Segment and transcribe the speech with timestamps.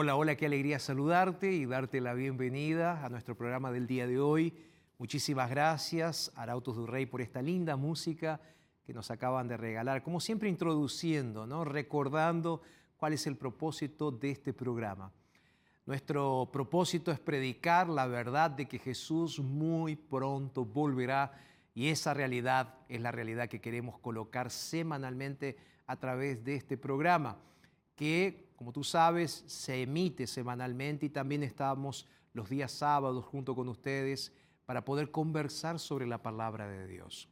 [0.00, 4.20] Hola, hola, qué alegría saludarte y darte la bienvenida a nuestro programa del día de
[4.20, 4.54] hoy.
[4.96, 8.40] Muchísimas gracias, Arautos du Rey, por esta linda música
[8.86, 10.04] que nos acaban de regalar.
[10.04, 12.62] Como siempre, introduciendo, recordando
[12.96, 15.10] cuál es el propósito de este programa.
[15.84, 21.32] Nuestro propósito es predicar la verdad de que Jesús muy pronto volverá
[21.74, 25.56] y esa realidad es la realidad que queremos colocar semanalmente
[25.88, 27.36] a través de este programa
[27.96, 33.68] que, como tú sabes, se emite semanalmente y también estamos los días sábados junto con
[33.68, 34.32] ustedes
[34.66, 37.28] para poder conversar sobre la palabra de Dios.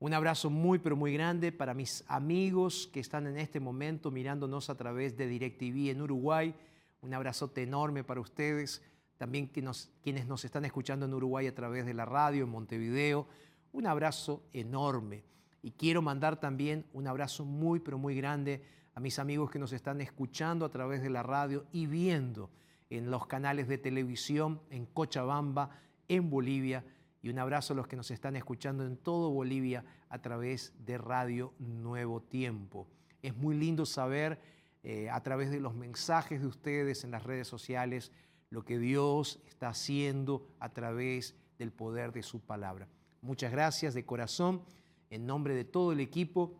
[0.00, 4.68] Un abrazo muy, pero muy grande para mis amigos que están en este momento mirándonos
[4.68, 6.54] a través de DirecTV en Uruguay.
[7.00, 8.82] Un abrazote enorme para ustedes.
[9.16, 13.26] También quienes nos están escuchando en Uruguay a través de la radio en Montevideo.
[13.72, 15.24] Un abrazo enorme.
[15.62, 19.72] Y quiero mandar también un abrazo muy, pero muy grande a mis amigos que nos
[19.72, 22.50] están escuchando a través de la radio y viendo
[22.90, 25.70] en los canales de televisión en Cochabamba,
[26.08, 26.84] en Bolivia,
[27.22, 30.98] y un abrazo a los que nos están escuchando en todo Bolivia a través de
[30.98, 32.86] Radio Nuevo Tiempo.
[33.22, 34.38] Es muy lindo saber
[34.82, 38.12] eh, a través de los mensajes de ustedes en las redes sociales
[38.50, 42.86] lo que Dios está haciendo a través del poder de su palabra.
[43.22, 44.62] Muchas gracias de corazón,
[45.08, 46.54] en nombre de todo el equipo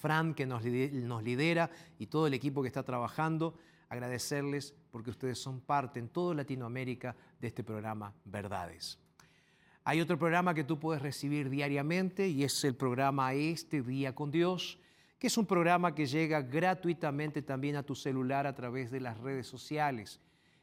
[0.00, 3.54] Fran, que nos lidera, y todo el equipo que está trabajando,
[3.90, 8.98] agradecerles porque ustedes son parte en toda Latinoamérica de este programa Verdades.
[9.84, 14.30] Hay otro programa que tú puedes recibir diariamente y es el programa Este Día con
[14.30, 14.78] Dios,
[15.18, 19.18] que es un programa que llega gratuitamente también a tu celular a través de las
[19.18, 20.20] redes sociales.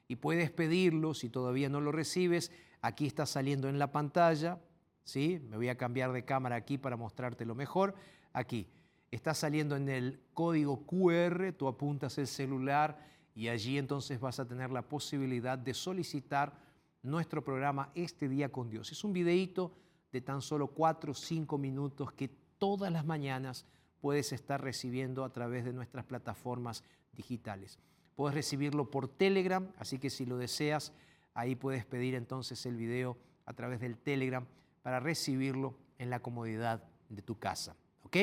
[0.07, 2.51] Y puedes pedirlo si todavía no lo recibes.
[2.81, 4.59] Aquí está saliendo en la pantalla.
[5.03, 5.39] ¿sí?
[5.49, 7.93] Me voy a cambiar de cámara aquí para mostrarte lo mejor.
[8.33, 8.67] Aquí
[9.11, 12.99] está saliendo en el código QR, tú apuntas el celular
[13.35, 16.53] y allí entonces vas a tener la posibilidad de solicitar
[17.03, 18.91] nuestro programa Este Día con Dios.
[18.91, 19.71] Es un videíto
[20.11, 23.65] de tan solo 4 o 5 minutos que todas las mañanas
[24.01, 26.83] puedes estar recibiendo a través de nuestras plataformas
[27.13, 27.79] digitales.
[28.15, 30.91] Puedes recibirlo por Telegram, así que si lo deseas,
[31.33, 34.45] ahí puedes pedir entonces el video a través del Telegram
[34.81, 37.75] para recibirlo en la comodidad de tu casa.
[38.03, 38.17] ¿Ok?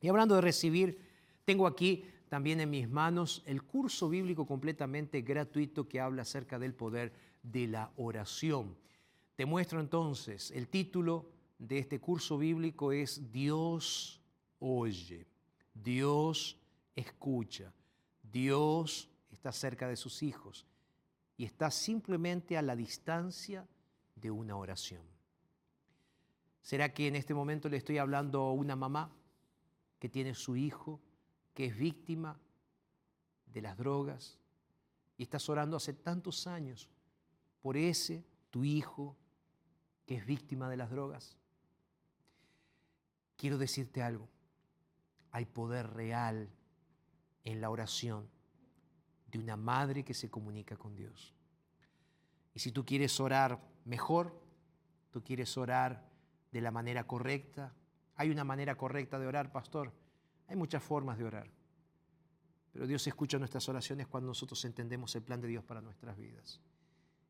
[0.00, 1.00] Y hablando de recibir,
[1.44, 6.74] tengo aquí también en mis manos el curso bíblico completamente gratuito que habla acerca del
[6.74, 7.12] poder
[7.42, 8.76] de la oración.
[9.34, 14.20] Te muestro entonces, el título de este curso bíblico es Dios
[14.58, 15.26] oye,
[15.74, 16.58] Dios
[16.94, 17.72] escucha,
[18.22, 20.66] Dios está cerca de sus hijos
[21.36, 23.66] y está simplemente a la distancia
[24.16, 25.02] de una oración.
[26.60, 29.10] ¿Será que en este momento le estoy hablando a una mamá
[29.98, 31.00] que tiene su hijo,
[31.54, 32.38] que es víctima
[33.46, 34.38] de las drogas,
[35.16, 36.88] y estás orando hace tantos años
[37.60, 39.16] por ese, tu hijo,
[40.06, 41.36] que es víctima de las drogas?
[43.36, 44.28] Quiero decirte algo,
[45.30, 46.48] hay poder real
[47.44, 48.28] en la oración
[49.30, 51.34] de una madre que se comunica con Dios.
[52.54, 54.40] Y si tú quieres orar mejor,
[55.10, 56.08] tú quieres orar
[56.50, 57.74] de la manera correcta,
[58.18, 59.92] hay una manera correcta de orar, pastor.
[60.48, 61.48] Hay muchas formas de orar.
[62.72, 66.60] Pero Dios escucha nuestras oraciones cuando nosotros entendemos el plan de Dios para nuestras vidas.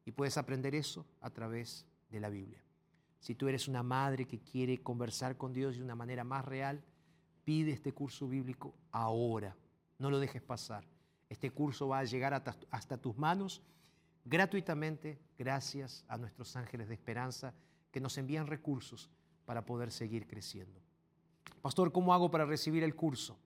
[0.06, 2.64] Y puedes aprender eso a través de la Biblia.
[3.20, 6.82] Si tú eres una madre que quiere conversar con Dios de una manera más real,
[7.44, 9.54] pide este curso bíblico ahora.
[9.98, 10.86] No lo dejes pasar.
[11.28, 12.32] Este curso va a llegar
[12.70, 13.62] hasta, tus manos
[14.24, 17.52] gratuitamente gracias a nuestros ángeles de esperanza
[17.90, 19.10] que nos envían recursos
[19.48, 20.78] para poder seguir creciendo.
[21.62, 23.38] Pastor, ¿cómo hago para recibir el curso?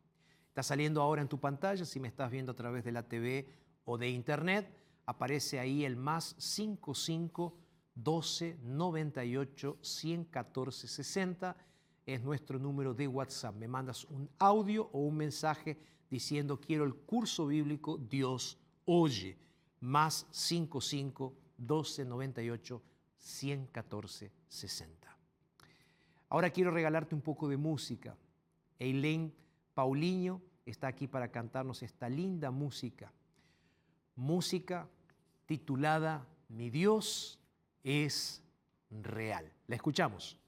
[0.48, 3.46] Está saliendo ahora en tu pantalla, si me estás viendo a través de la TV
[3.84, 4.68] o de internet,
[5.06, 7.56] aparece ahí el más 55
[7.94, 11.56] 12 98 114 60
[12.04, 13.54] es nuestro número de WhatsApp.
[13.54, 15.78] Me mandas un audio o un mensaje
[16.10, 19.38] diciendo quiero el curso bíblico Dios oye,
[19.78, 22.82] más 55 12 98
[23.18, 25.11] 114 60.
[26.32, 28.16] Ahora quiero regalarte un poco de música.
[28.78, 29.34] Eileen
[29.74, 33.12] Paulinho está aquí para cantarnos esta linda música.
[34.16, 34.88] Música
[35.44, 37.38] titulada Mi Dios
[37.84, 38.42] es
[38.90, 39.52] real.
[39.66, 40.38] La escuchamos.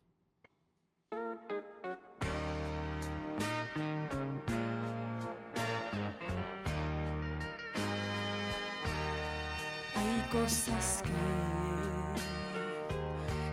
[10.32, 11.02] cosas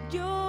[0.10, 0.41] que yo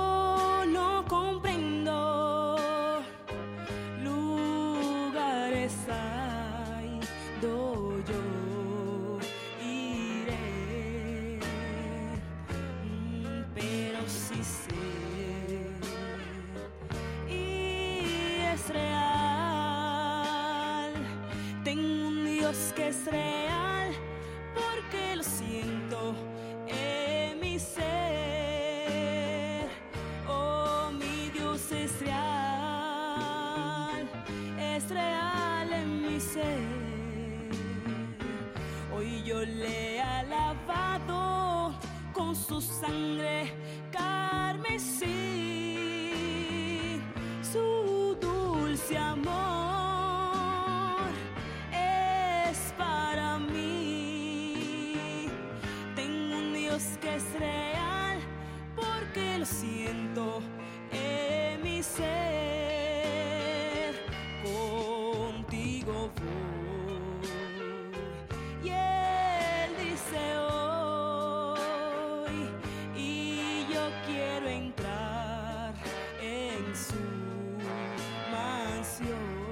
[42.63, 43.42] sangre
[76.75, 76.95] su
[78.31, 79.43] mansión.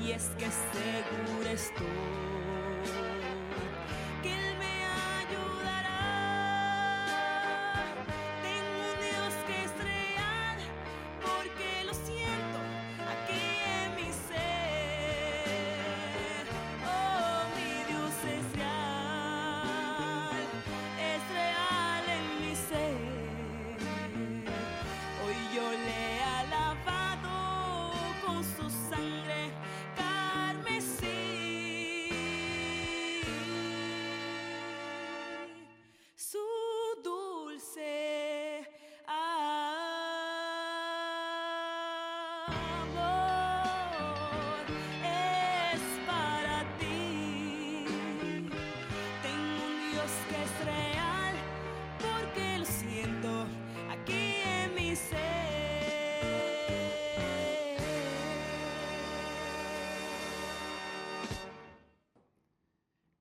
[0.00, 3.17] Y es que seguro estoy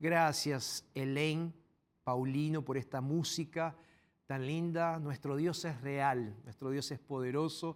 [0.07, 1.51] Gracias, Elaine
[2.05, 3.75] Paulino, por esta música
[4.25, 4.99] tan linda.
[4.99, 7.75] Nuestro Dios es real, nuestro Dios es poderoso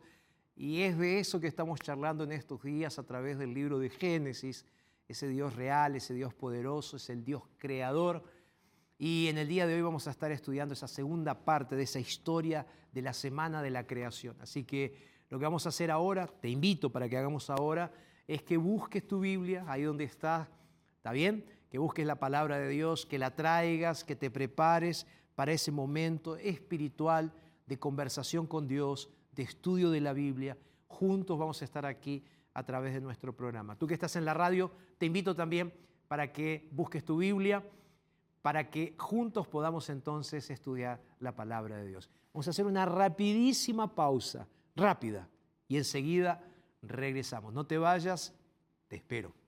[0.56, 3.90] y es de eso que estamos charlando en estos días a través del libro de
[3.90, 4.66] Génesis.
[5.10, 8.24] Ese Dios real, ese Dios poderoso, es el Dios creador.
[8.98, 12.00] Y en el día de hoy vamos a estar estudiando esa segunda parte de esa
[12.00, 14.38] historia de la semana de la creación.
[14.40, 14.96] Así que
[15.30, 17.92] lo que vamos a hacer ahora, te invito para que hagamos ahora,
[18.26, 20.48] es que busques tu Biblia ahí donde estás,
[20.96, 21.44] ¿está bien?
[21.72, 26.36] Que busques la palabra de Dios, que la traigas, que te prepares para ese momento
[26.36, 27.32] espiritual
[27.66, 30.58] de conversación con Dios, de estudio de la Biblia.
[30.88, 33.78] Juntos vamos a estar aquí a través de nuestro programa.
[33.78, 35.74] Tú que estás en la radio, te invito también
[36.10, 37.66] para que busques tu Biblia,
[38.42, 42.10] para que juntos podamos entonces estudiar la palabra de Dios.
[42.34, 45.30] Vamos a hacer una rapidísima pausa, rápida,
[45.70, 46.44] y enseguida
[46.82, 47.54] regresamos.
[47.54, 48.34] No te vayas,
[48.90, 49.41] te espero.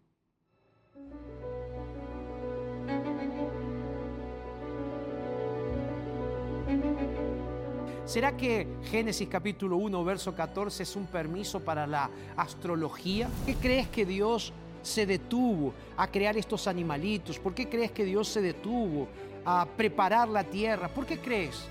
[8.06, 13.30] ¿Será que Génesis capítulo 1, verso 14 es un permiso para la astrología?
[13.46, 17.40] ¿Qué crees que Dios se detuvo a crear estos animalitos?
[17.40, 19.08] ¿Por qué crees que Dios se detuvo
[19.46, 20.90] a preparar la tierra?
[20.90, 21.66] ¿Por qué crees?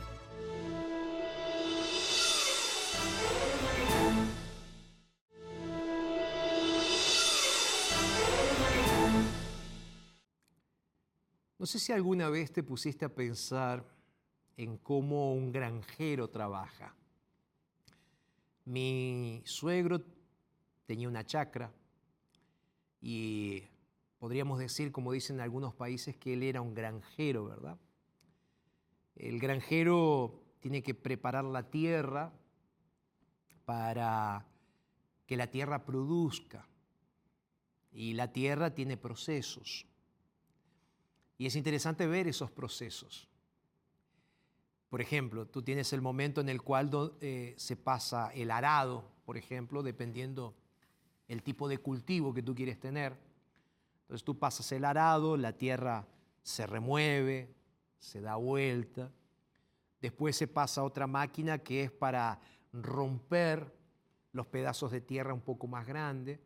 [11.59, 13.85] No sé si alguna vez te pusiste a pensar
[14.57, 16.95] en cómo un granjero trabaja.
[18.65, 20.03] Mi suegro
[20.87, 21.73] tenía una chacra
[23.01, 23.65] y
[24.19, 27.79] podríamos decir, como dicen en algunos países, que él era un granjero, ¿verdad?
[29.17, 32.33] El granjero tiene que preparar la tierra
[33.65, 34.47] para
[35.27, 36.67] que la tierra produzca.
[37.91, 39.87] Y la tierra tiene procesos.
[41.37, 43.29] Y es interesante ver esos procesos.
[44.93, 46.91] Por ejemplo, tú tienes el momento en el cual
[47.23, 50.55] eh, se pasa el arado, por ejemplo, dependiendo
[51.29, 53.17] el tipo de cultivo que tú quieres tener.
[54.03, 56.07] Entonces tú pasas el arado, la tierra
[56.43, 57.55] se remueve,
[58.01, 59.11] se da vuelta.
[60.03, 62.39] Después se pasa otra máquina que es para
[62.75, 63.75] romper
[64.33, 66.39] los pedazos de tierra un poco más grandes.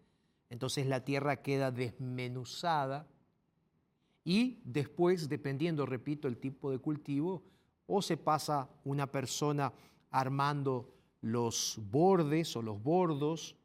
[0.51, 3.09] Entonces la tierra queda desmenuzada
[4.23, 7.43] y después, dependiendo, repito, el tipo de cultivo,
[7.87, 9.73] o se pasa una persona
[10.11, 13.57] armando los bordes o los bordos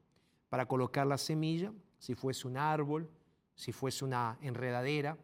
[0.50, 3.10] para colocar la semilla, si fuese un árbol,
[3.56, 5.18] si fuese una enredadera,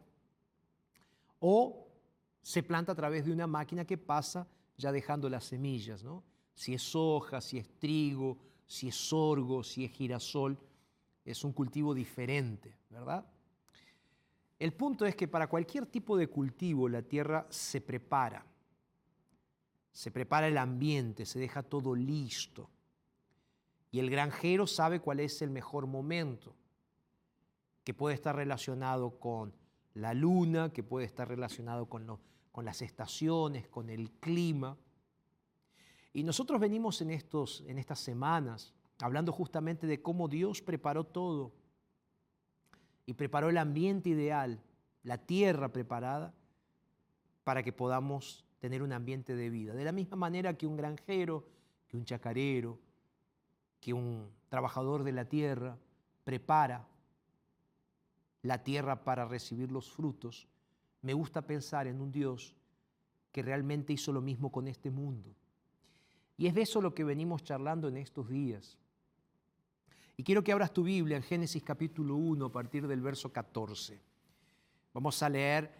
[1.40, 1.86] o
[2.42, 6.22] se planta a través de una máquina que pasa ya dejando las semillas, ¿no?
[6.54, 10.58] Si es soja, si es trigo, si es sorgo, si es girasol,
[11.24, 13.24] es un cultivo diferente, ¿verdad?
[14.58, 18.44] El punto es que para cualquier tipo de cultivo la tierra se prepara,
[19.98, 22.70] se prepara el ambiente, se deja todo listo.
[23.90, 26.54] Y el granjero sabe cuál es el mejor momento,
[27.82, 29.52] que puede estar relacionado con
[29.94, 32.16] la luna, que puede estar relacionado con,
[32.52, 34.76] con las estaciones, con el clima.
[36.12, 41.56] Y nosotros venimos en, estos, en estas semanas hablando justamente de cómo Dios preparó todo
[43.04, 44.62] y preparó el ambiente ideal,
[45.02, 46.32] la tierra preparada,
[47.42, 49.74] para que podamos tener un ambiente de vida.
[49.74, 51.44] De la misma manera que un granjero,
[51.86, 52.78] que un chacarero,
[53.80, 55.78] que un trabajador de la tierra
[56.24, 56.86] prepara
[58.42, 60.48] la tierra para recibir los frutos,
[61.02, 62.54] me gusta pensar en un Dios
[63.32, 65.34] que realmente hizo lo mismo con este mundo.
[66.36, 68.78] Y es de eso lo que venimos charlando en estos días.
[70.16, 74.00] Y quiero que abras tu Biblia en Génesis capítulo 1 a partir del verso 14.
[74.92, 75.72] Vamos a leer,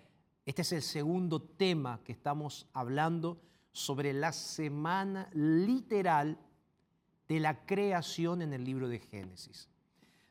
[0.48, 3.38] este es el segundo tema que estamos hablando
[3.70, 6.38] sobre la semana literal
[7.28, 9.68] de la creación en el libro de Génesis.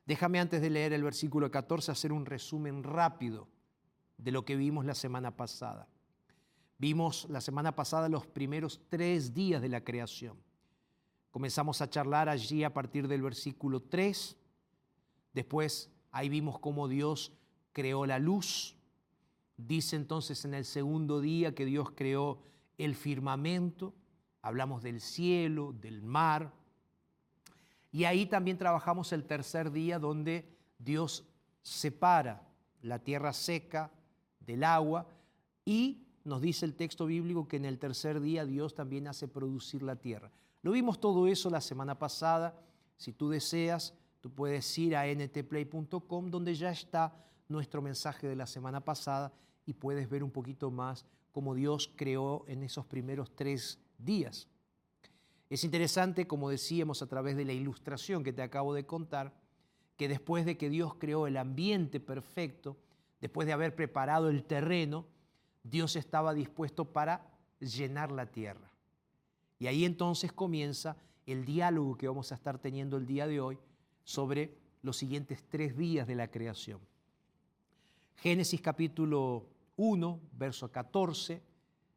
[0.07, 3.47] Déjame antes de leer el versículo 14 hacer un resumen rápido
[4.17, 5.87] de lo que vimos la semana pasada.
[6.79, 10.35] Vimos la semana pasada los primeros tres días de la creación.
[11.29, 14.35] Comenzamos a charlar allí a partir del versículo 3.
[15.33, 17.33] Después ahí vimos cómo Dios
[17.71, 18.76] creó la luz.
[19.57, 22.39] Dice entonces en el segundo día que Dios creó
[22.77, 23.95] el firmamento.
[24.43, 26.53] Hablamos del cielo, del mar.
[27.91, 30.47] Y ahí también trabajamos el tercer día donde
[30.77, 31.25] Dios
[31.63, 32.47] separa
[32.83, 33.89] la tierra seca
[34.39, 35.07] del agua
[35.65, 39.81] y nos dice el texto bíblico que en el tercer día Dios también hace producir
[39.81, 40.31] la tierra.
[40.61, 42.55] Lo vimos todo eso la semana pasada.
[42.95, 47.15] Si tú deseas, tú puedes ir a ntplay.com donde ya está
[47.47, 49.33] nuestro mensaje de la semana pasada
[49.67, 54.47] y puedes ver un poquito más cómo Dios creó en esos primeros tres días.
[55.49, 59.33] Es interesante, como decíamos a través de la ilustración que te acabo de contar,
[59.97, 62.77] que después de que Dios creó el ambiente perfecto,
[63.21, 65.05] después de haber preparado el terreno,
[65.63, 68.71] Dios estaba dispuesto para llenar la tierra.
[69.59, 73.57] Y ahí entonces comienza el diálogo que vamos a estar teniendo el día de hoy
[74.05, 76.79] sobre los siguientes tres días de la creación.
[78.15, 79.45] Génesis capítulo
[79.77, 81.41] 1, verso 14.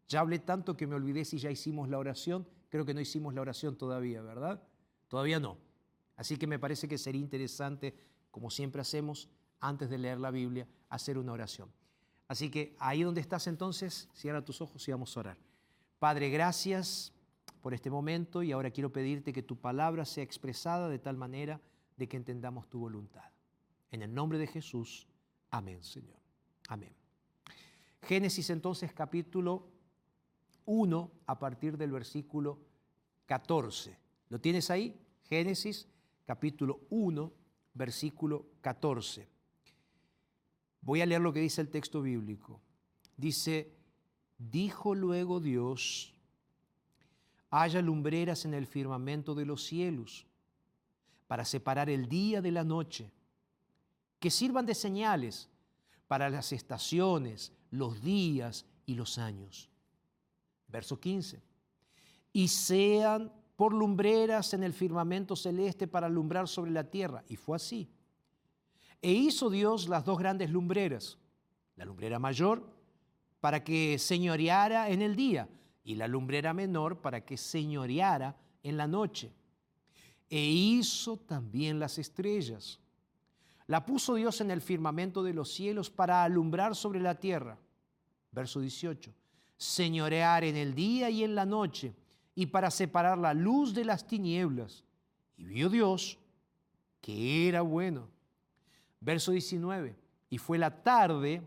[0.08, 2.46] Ya hablé tanto que me olvidé si ya hicimos la oración.
[2.68, 4.62] Creo que no hicimos la oración todavía, ¿verdad?
[5.08, 5.58] Todavía no.
[6.16, 7.94] Así que me parece que sería interesante,
[8.30, 9.28] como siempre hacemos,
[9.60, 11.70] antes de leer la Biblia, hacer una oración.
[12.28, 15.38] Así que ahí donde estás entonces, cierra tus ojos y vamos a orar.
[15.98, 17.12] Padre, gracias
[17.60, 21.60] por este momento y ahora quiero pedirte que tu palabra sea expresada de tal manera
[21.96, 23.30] de que entendamos tu voluntad.
[23.90, 25.08] En el nombre de Jesús,
[25.50, 26.18] amén, Señor.
[26.68, 26.99] Amén.
[28.02, 29.68] Génesis entonces capítulo
[30.64, 32.58] 1 a partir del versículo
[33.26, 33.98] 14.
[34.28, 34.96] ¿Lo tienes ahí?
[35.24, 35.88] Génesis
[36.24, 37.32] capítulo 1,
[37.74, 39.28] versículo 14.
[40.80, 42.60] Voy a leer lo que dice el texto bíblico.
[43.16, 43.72] Dice,
[44.38, 46.14] dijo luego Dios,
[47.50, 50.24] haya lumbreras en el firmamento de los cielos
[51.26, 53.10] para separar el día de la noche,
[54.18, 55.49] que sirvan de señales
[56.10, 59.70] para las estaciones, los días y los años.
[60.66, 61.40] Verso 15.
[62.32, 67.22] Y sean por lumbreras en el firmamento celeste para alumbrar sobre la tierra.
[67.28, 67.88] Y fue así.
[69.00, 71.16] E hizo Dios las dos grandes lumbreras,
[71.76, 72.68] la lumbrera mayor
[73.38, 75.48] para que señoreara en el día
[75.84, 79.32] y la lumbrera menor para que señoreara en la noche.
[80.28, 82.80] E hizo también las estrellas.
[83.70, 87.56] La puso Dios en el firmamento de los cielos para alumbrar sobre la tierra.
[88.32, 89.14] Verso 18.
[89.56, 91.94] Señorear en el día y en la noche
[92.34, 94.82] y para separar la luz de las tinieblas.
[95.36, 96.18] Y vio Dios
[97.00, 98.08] que era bueno.
[98.98, 99.94] Verso 19.
[100.30, 101.40] Y fue la tarde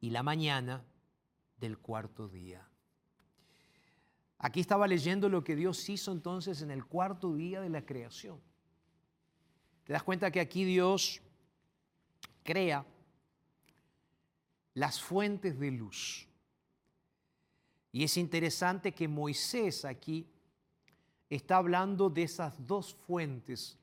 [0.00, 0.82] y la mañana
[1.58, 2.66] del cuarto día.
[4.38, 8.40] Aquí estaba leyendo lo que Dios hizo entonces en el cuarto día de la creación.
[9.84, 11.20] Te das cuenta que aquí Dios
[12.42, 12.84] crea
[14.74, 16.28] las fuentes de luz.
[17.92, 20.26] Y es interesante que Moisés aquí
[21.28, 23.76] está hablando de esas dos fuentes.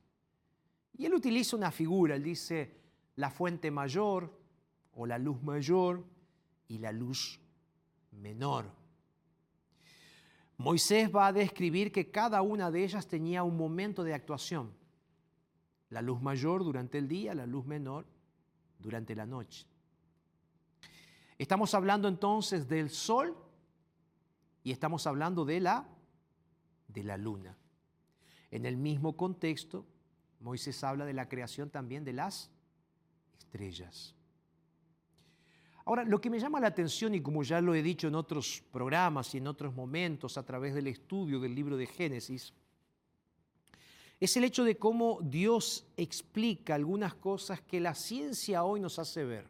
[0.97, 2.75] Y él utiliza una figura, él dice
[3.15, 4.31] la fuente mayor
[4.93, 6.03] o la luz mayor
[6.67, 7.39] y la luz
[8.11, 8.65] menor.
[10.57, 14.71] Moisés va a describir que cada una de ellas tenía un momento de actuación.
[15.89, 18.05] La luz mayor durante el día, la luz menor
[18.79, 19.65] durante la noche.
[21.37, 23.35] Estamos hablando entonces del sol
[24.63, 25.87] y estamos hablando de la
[26.87, 27.55] de la luna.
[28.49, 29.85] En el mismo contexto,
[30.39, 32.49] Moisés habla de la creación también de las
[33.37, 34.15] estrellas.
[35.85, 38.61] Ahora, lo que me llama la atención, y como ya lo he dicho en otros
[38.71, 42.53] programas y en otros momentos a través del estudio del libro de Génesis,
[44.19, 49.23] es el hecho de cómo Dios explica algunas cosas que la ciencia hoy nos hace
[49.23, 49.47] ver.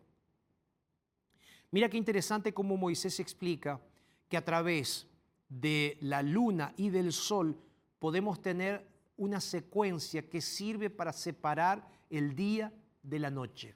[1.72, 3.80] Mira qué interesante cómo Moisés explica
[4.30, 5.08] que a través
[5.50, 7.58] de la luna y del sol
[8.00, 13.76] podemos tener una secuencia que sirve para separar el día de la noche.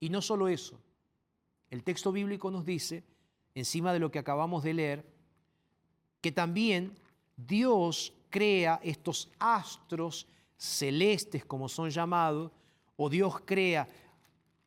[0.00, 0.80] Y no solo eso,
[1.70, 3.04] el texto bíblico nos dice,
[3.54, 5.06] encima de lo que acabamos de leer,
[6.20, 6.98] que también
[7.36, 12.50] Dios crea estos astros celestes, como son llamados,
[12.96, 13.86] o Dios crea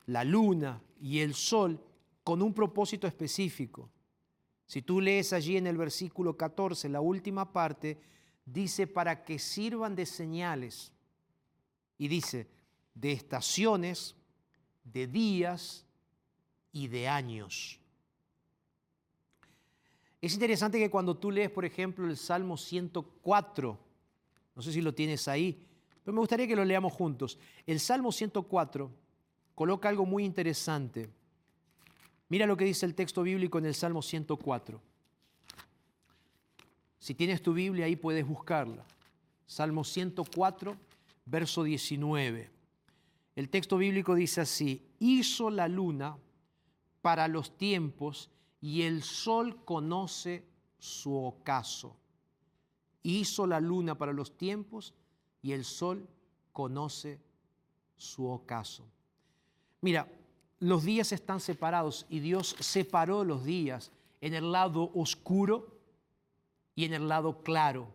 [0.06, 1.78] la luna y el sol
[2.22, 3.90] con un propósito específico.
[4.66, 7.98] Si tú lees allí en el versículo 14, la última parte,
[8.44, 10.92] dice para que sirvan de señales.
[11.98, 12.48] Y dice,
[12.94, 14.14] de estaciones,
[14.84, 15.84] de días
[16.72, 17.80] y de años.
[20.26, 23.78] Es interesante que cuando tú lees, por ejemplo, el Salmo 104,
[24.56, 25.64] no sé si lo tienes ahí,
[26.02, 27.38] pero me gustaría que lo leamos juntos.
[27.64, 28.90] El Salmo 104
[29.54, 31.08] coloca algo muy interesante.
[32.28, 34.82] Mira lo que dice el texto bíblico en el Salmo 104.
[36.98, 38.84] Si tienes tu Biblia ahí puedes buscarla.
[39.46, 40.76] Salmo 104,
[41.24, 42.50] verso 19.
[43.36, 46.18] El texto bíblico dice así, hizo la luna
[47.00, 48.28] para los tiempos
[48.60, 50.44] y el sol conoce
[50.78, 51.96] su ocaso.
[53.02, 54.94] Hizo la luna para los tiempos
[55.42, 56.08] y el sol
[56.52, 57.20] conoce
[57.96, 58.84] su ocaso.
[59.80, 60.08] Mira,
[60.58, 65.78] los días están separados y Dios separó los días en el lado oscuro
[66.74, 67.88] y en el lado claro.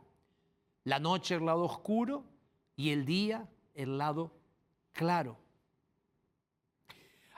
[0.84, 2.24] La noche el lado oscuro
[2.76, 4.32] y el día el lado
[4.93, 5.38] claro.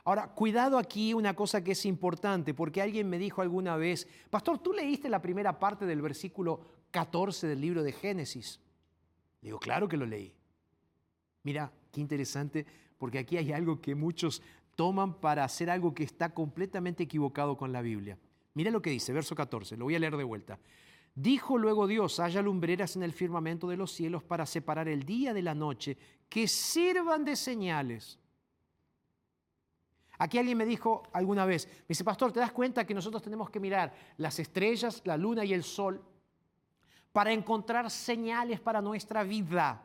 [0.06, 4.60] Ahora, cuidado aquí una cosa que es importante, porque alguien me dijo alguna vez, Pastor,
[4.60, 6.60] ¿tú leíste la primera parte del versículo
[6.92, 8.60] 14 del libro de Génesis?
[9.42, 10.34] Le digo, claro que lo leí.
[11.44, 12.66] Mira, qué interesante,
[12.98, 14.42] porque aquí hay algo que muchos
[14.76, 18.18] toman para hacer algo que está completamente equivocado con la Biblia.
[18.56, 20.60] Mira lo que dice, verso 14, lo voy a leer de vuelta.
[21.16, 25.34] Dijo luego Dios, haya lumbreras en el firmamento de los cielos para separar el día
[25.34, 28.20] de la noche, que sirvan de señales.
[30.20, 33.50] Aquí alguien me dijo alguna vez, me dice, pastor, ¿te das cuenta que nosotros tenemos
[33.50, 36.04] que mirar las estrellas, la luna y el sol
[37.12, 39.82] para encontrar señales para nuestra vida?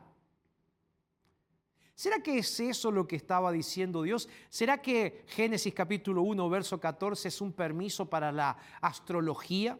[1.95, 4.29] ¿Será que es eso lo que estaba diciendo Dios?
[4.49, 9.77] ¿Será que Génesis capítulo 1, verso 14 es un permiso para la astrología?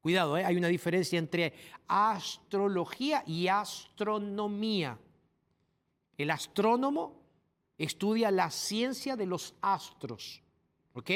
[0.00, 0.44] Cuidado, ¿eh?
[0.44, 1.52] hay una diferencia entre
[1.88, 4.98] astrología y astronomía.
[6.16, 7.19] El astrónomo
[7.84, 10.42] estudia la ciencia de los astros,
[10.92, 11.10] ¿ok?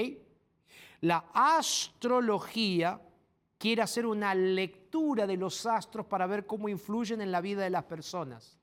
[1.03, 3.00] La astrología
[3.59, 7.70] quiere hacer una lectura de los astros para ver cómo influyen en la vida de
[7.70, 8.59] las personas.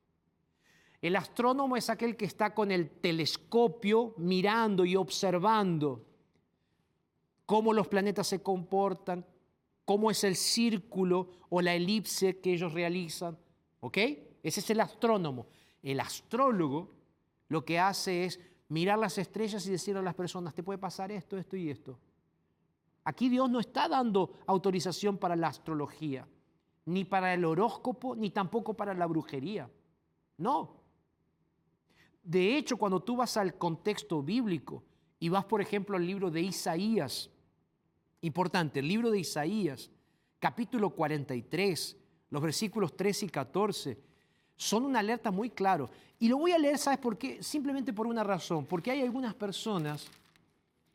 [0.99, 6.03] El astrónomo es aquel que está con el telescopio mirando y observando
[7.45, 9.23] cómo los planetas se comportan,
[9.85, 13.37] cómo es el círculo o la elipse que ellos realizan.
[13.79, 13.97] ¿Ok?
[14.41, 15.45] Ese es el astrónomo.
[15.83, 17.00] El astrólogo
[17.51, 21.11] lo que hace es mirar las estrellas y decirle a las personas, te puede pasar
[21.11, 21.99] esto, esto y esto.
[23.03, 26.25] Aquí Dios no está dando autorización para la astrología,
[26.85, 29.69] ni para el horóscopo, ni tampoco para la brujería.
[30.37, 30.77] No.
[32.23, 34.85] De hecho, cuando tú vas al contexto bíblico
[35.19, 37.29] y vas, por ejemplo, al libro de Isaías,
[38.21, 39.91] importante, el libro de Isaías,
[40.39, 41.97] capítulo 43,
[42.29, 44.10] los versículos 3 y 14,
[44.61, 45.89] son una alerta muy claro.
[46.19, 47.41] Y lo voy a leer, ¿sabes por qué?
[47.41, 50.05] Simplemente por una razón, porque hay algunas personas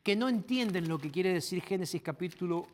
[0.01, 2.65] que no entienden lo que quiere decir Génesis capítulo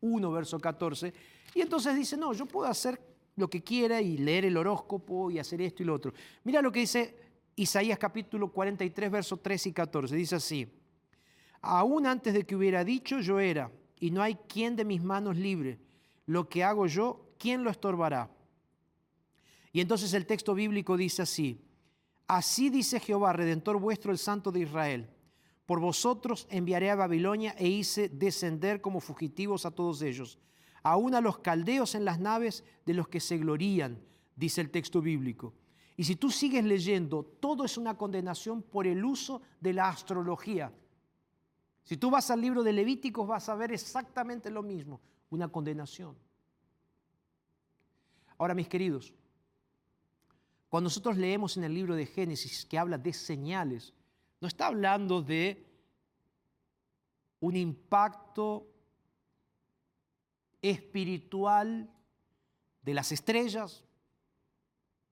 [0.00, 1.12] 1, verso 14,
[1.56, 3.00] y entonces dicen, no, yo puedo hacer
[3.34, 6.12] lo que quiera y leer el horóscopo y hacer esto y lo otro.
[6.44, 7.16] Mira lo que dice
[7.56, 10.14] Isaías capítulo 43, versos 3 y 14.
[10.14, 10.68] Dice así,
[11.62, 15.36] aún antes de que hubiera dicho yo era, y no hay quien de mis manos
[15.36, 15.80] libre.
[16.26, 18.30] Lo que hago yo, ¿quién lo estorbará?
[19.72, 21.60] Y entonces el texto bíblico dice así,
[22.26, 25.10] así dice Jehová, Redentor vuestro, el Santo de Israel.
[25.66, 30.38] Por vosotros enviaré a Babilonia e hice descender como fugitivos a todos ellos,
[30.82, 34.00] aún a los caldeos en las naves de los que se glorían,
[34.34, 35.52] dice el texto bíblico.
[35.96, 40.72] Y si tú sigues leyendo, todo es una condenación por el uso de la astrología.
[41.82, 45.00] Si tú vas al libro de Levíticos vas a ver exactamente lo mismo,
[45.30, 46.16] una condenación.
[48.38, 49.12] Ahora, mis queridos,
[50.68, 53.94] cuando nosotros leemos en el libro de Génesis que habla de señales,
[54.40, 55.66] no está hablando de
[57.40, 58.66] un impacto
[60.60, 61.90] espiritual
[62.82, 63.84] de las estrellas,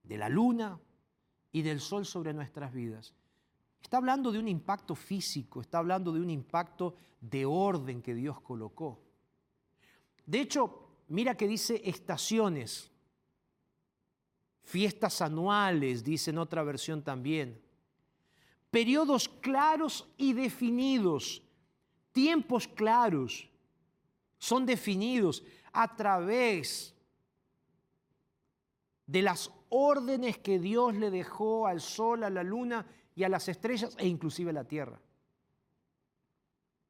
[0.03, 0.79] de la luna
[1.53, 3.15] y del sol sobre nuestras vidas.
[3.81, 8.41] Está hablando de un impacto físico, está hablando de un impacto de orden que Dios
[8.41, 9.01] colocó.
[10.25, 12.91] De hecho, mira que dice estaciones,
[14.67, 17.63] fiestas anuales, dice en otra versión también,
[18.69, 21.41] periodos claros y definidos,
[22.11, 23.49] tiempos claros,
[24.39, 26.93] son definidos a través
[29.07, 33.49] de las órdenes que Dios le dejó al sol, a la luna y a las
[33.49, 35.01] estrellas e inclusive a la tierra.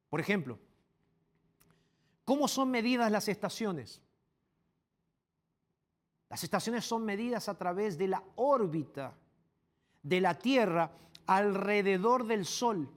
[0.09, 0.57] Por ejemplo,
[2.25, 4.01] ¿cómo son medidas las estaciones?
[6.29, 9.13] Las estaciones son medidas a través de la órbita
[10.03, 10.91] de la Tierra
[11.25, 12.89] alrededor del Sol.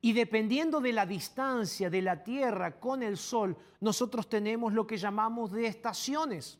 [0.00, 4.96] Y dependiendo de la distancia de la Tierra con el Sol, nosotros tenemos lo que
[4.96, 6.58] llamamos de estaciones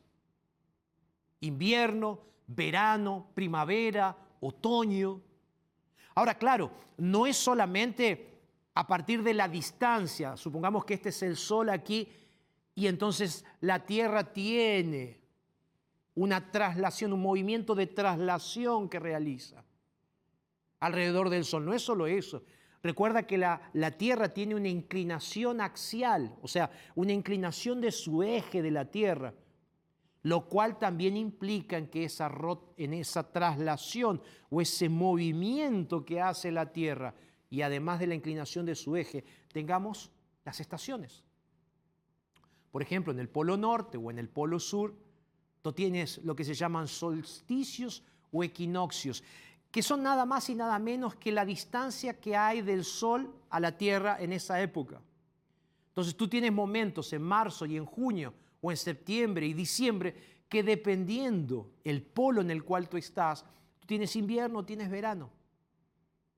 [1.41, 5.21] invierno, verano, primavera, otoño.
[6.15, 8.29] Ahora, claro, no es solamente
[8.73, 12.07] a partir de la distancia, supongamos que este es el sol aquí
[12.75, 15.19] y entonces la Tierra tiene
[16.15, 19.63] una traslación, un movimiento de traslación que realiza
[20.79, 21.65] alrededor del Sol.
[21.65, 22.43] No es solo eso.
[22.83, 23.61] Recuerda que la,
[23.97, 29.33] Tierra tiene una inclinación axial, o sea, una inclinación de su eje de la Tierra
[30.23, 32.31] lo cual también implica en que esa,
[32.77, 37.15] en esa traslación o ese movimiento que hace la Tierra
[37.49, 40.11] y además de la inclinación de su eje, tengamos
[40.45, 41.23] las estaciones.
[42.71, 44.95] Por ejemplo, en el Polo Norte o en el Polo Sur,
[45.61, 49.23] tú tienes lo que se llaman solsticios o equinoccios,
[49.69, 53.59] que son nada más y nada menos que la distancia que hay del Sol a
[53.59, 55.01] la Tierra en esa época.
[55.89, 60.15] Entonces tú tienes momentos en marzo y en junio o en septiembre y diciembre,
[60.47, 63.43] que dependiendo el polo en el cual tú estás,
[63.79, 65.29] tú tienes invierno, tienes verano.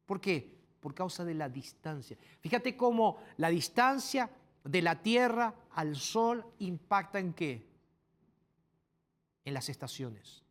[0.06, 0.54] ¿Por qué?
[0.80, 2.18] Por causa de la distancia.
[2.40, 4.30] Fíjate cómo la distancia
[4.64, 7.68] de la Tierra al Sol impacta en qué?
[9.46, 10.44] En las estaciones,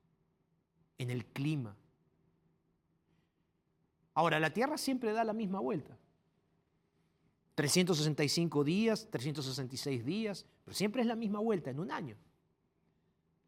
[0.99, 1.75] en el clima.
[4.15, 5.97] Ahora, la Tierra siempre da la misma vuelta.
[7.55, 12.17] 365 días, 366 días, pero siempre es la misma vuelta en un año.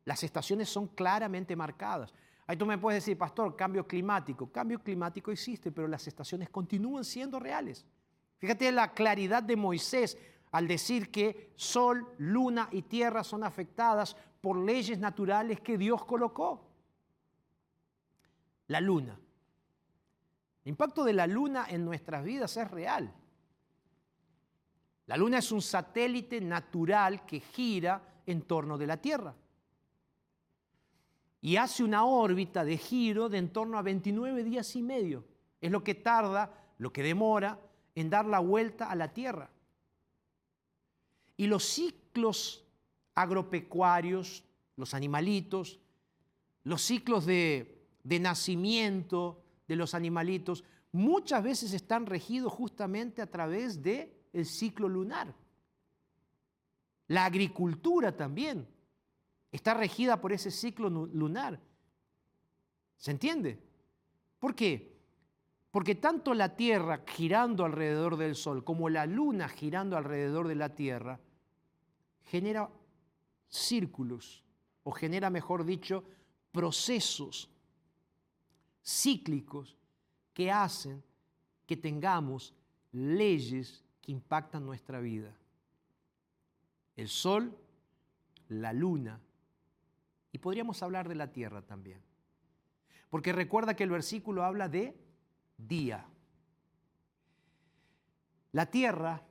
[0.04, 2.12] Las estaciones son claramente marcadas.
[2.46, 4.50] Ahí tú me puedes decir, pastor, cambio climático.
[4.52, 7.86] Cambio climático existe, pero las estaciones continúan siendo reales.
[8.38, 10.18] Fíjate la claridad de Moisés
[10.54, 16.64] al decir que sol, luna y tierra son afectadas por leyes naturales que Dios colocó.
[18.68, 19.18] La luna.
[20.64, 23.12] El impacto de la luna en nuestras vidas es real.
[25.06, 29.34] La luna es un satélite natural que gira en torno de la Tierra
[31.40, 35.24] y hace una órbita de giro de en torno a 29 días y medio.
[35.60, 37.58] Es lo que tarda, lo que demora
[37.96, 39.50] en dar la vuelta a la Tierra.
[41.36, 42.64] Y los ciclos
[43.14, 44.44] agropecuarios,
[44.76, 45.80] los animalitos,
[46.64, 47.70] los ciclos de,
[48.04, 55.34] nacimiento de los animalitos, muchas veces están regidos justamente a través del el ciclo lunar.
[57.08, 58.66] La agricultura también
[59.52, 61.60] está regida por ese ciclo lunar.
[62.96, 63.62] ¿Se entiende?
[64.38, 64.94] ¿Por qué?
[65.70, 70.74] Porque tanto la Tierra girando alrededor del Sol como la Luna girando alrededor de la
[70.74, 71.20] Tierra
[72.24, 72.70] genera
[73.48, 74.42] círculos,
[74.82, 76.04] o genera, mejor dicho,
[76.52, 77.48] procesos
[78.84, 79.76] cíclicos
[80.32, 81.02] que hacen
[81.66, 82.54] que tengamos
[82.92, 85.34] leyes que impactan nuestra vida.
[86.96, 87.56] El Sol,
[88.48, 89.20] la Luna
[90.34, 92.02] y podríamos hablar de la tierra también.
[93.08, 94.96] Porque recuerda que el versículo habla de
[95.56, 96.04] día.
[98.50, 99.22] La tierra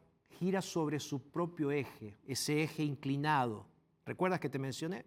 [0.44, 3.66] gira sobre su propio eje, ese eje inclinado.
[4.06, 5.06] ¿Recuerdas que te mencioné?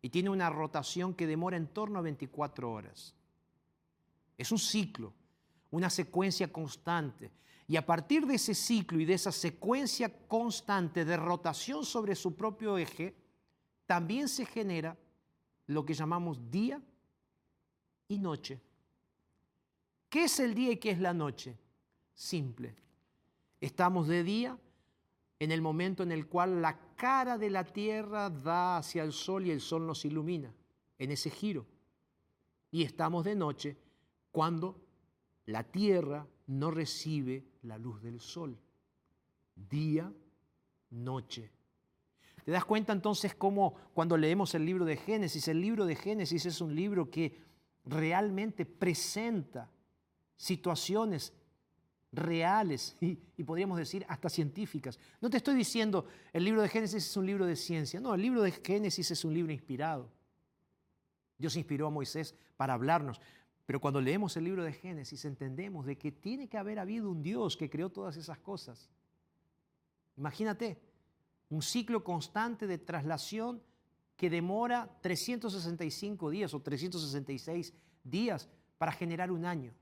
[0.00, 3.14] Y tiene una rotación que demora en torno a 24 horas.
[4.38, 5.12] Es un ciclo,
[5.70, 7.32] una secuencia constante.
[7.68, 12.34] Y a partir de ese ciclo y de esa secuencia constante de rotación sobre su
[12.34, 13.14] propio eje,
[13.84, 14.96] también se genera
[15.66, 16.80] lo que llamamos día
[18.08, 18.58] y noche.
[20.08, 21.58] ¿Qué es el día y qué es la noche?
[22.14, 22.85] Simple.
[23.60, 24.58] Estamos de día
[25.38, 29.46] en el momento en el cual la cara de la tierra da hacia el sol
[29.46, 30.52] y el sol nos ilumina,
[30.98, 31.66] en ese giro.
[32.70, 33.76] Y estamos de noche
[34.32, 34.80] cuando
[35.46, 38.58] la tierra no recibe la luz del sol.
[39.54, 40.12] Día,
[40.90, 41.50] noche.
[42.44, 46.46] ¿Te das cuenta entonces cómo cuando leemos el libro de Génesis, el libro de Génesis
[46.46, 47.40] es un libro que
[47.84, 49.70] realmente presenta
[50.36, 51.32] situaciones
[52.16, 54.98] reales y, podríamos decir hasta científicas.
[55.20, 58.22] No te estoy diciendo el libro de Génesis es un libro de ciencia, no, el
[58.22, 60.10] libro de Génesis es un libro inspirado.
[61.38, 63.20] Dios inspiró a Moisés para hablarnos,
[63.66, 67.22] pero cuando leemos el libro de Génesis entendemos de que tiene que haber habido un
[67.22, 68.88] Dios que creó todas esas cosas.
[70.16, 70.80] Imagínate,
[71.50, 73.62] un ciclo constante de traslación
[74.16, 78.48] que demora 365 días o 366 días
[78.78, 79.74] para generar un año.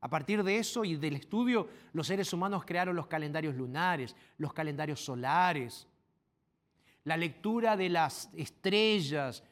[0.00, 4.52] A partir de eso y del estudio, los seres humanos crearon los calendarios lunares, los
[4.52, 5.86] calendarios solares,
[7.04, 9.42] la lectura de las estrellas,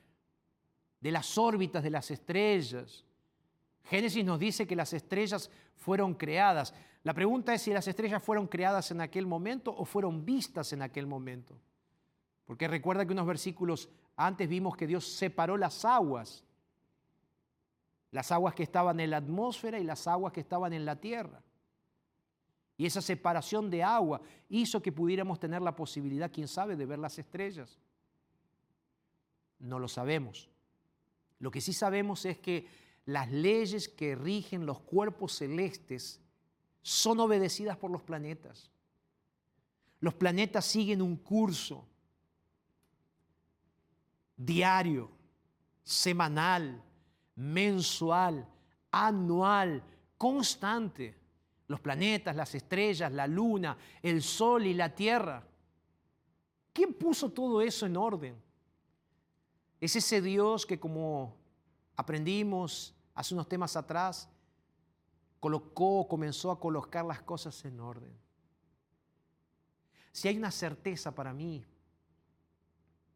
[1.01, 3.05] de las órbitas de las estrellas.
[3.85, 6.75] Génesis nos dice que las estrellas fueron creadas.
[7.03, 10.83] La pregunta es si las estrellas fueron creadas en aquel momento o fueron vistas en
[10.83, 11.59] aquel momento.
[12.45, 16.45] Porque recuerda que unos versículos antes vimos que Dios separó las aguas.
[18.15, 21.43] Las aguas que estaban en la atmósfera y las aguas que estaban en la tierra.
[22.77, 27.01] Y esa separación de agua hizo que pudiéramos tener la posibilidad, quién sabe, de ver
[27.01, 27.77] las estrellas.
[29.59, 30.49] No lo sabemos.
[31.41, 32.69] Lo que sí sabemos es que
[33.05, 36.21] las leyes que rigen los cuerpos celestes
[36.83, 38.71] son obedecidas por los planetas.
[39.99, 41.85] Los planetas siguen un curso
[44.37, 45.11] diario,
[45.83, 46.81] semanal,
[47.37, 48.47] mensual,
[48.91, 49.83] anual,
[50.17, 51.23] constante.
[51.67, 55.43] Los planetas, las estrellas, la luna, el sol y la tierra.
[56.73, 58.37] ¿Quién puso todo eso en orden?
[59.81, 61.37] Es ese Dios que como
[61.97, 64.29] aprendimos hace unos temas atrás,
[65.41, 68.13] colocó, comenzó a colocar las cosas en orden.
[70.11, 71.65] Si hay una certeza para mí,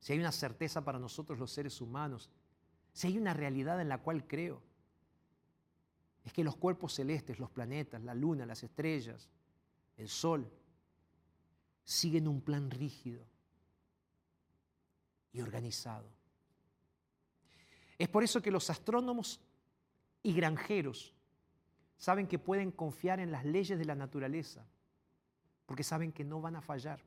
[0.01, 2.31] si hay una certeza para nosotros los seres humanos,
[2.93, 4.63] si hay una realidad en la cual creo,
[6.25, 9.31] es que los cuerpos celestes, los planetas, la luna, las estrellas,
[9.97, 10.51] el sol,
[11.85, 13.25] siguen un plan rígido
[15.33, 16.11] y organizado.
[17.97, 19.41] Es por eso que los astrónomos
[20.23, 21.15] y granjeros
[21.97, 24.65] saben que pueden confiar en las leyes de la naturaleza,
[25.67, 27.01] porque saben que no van a fallar,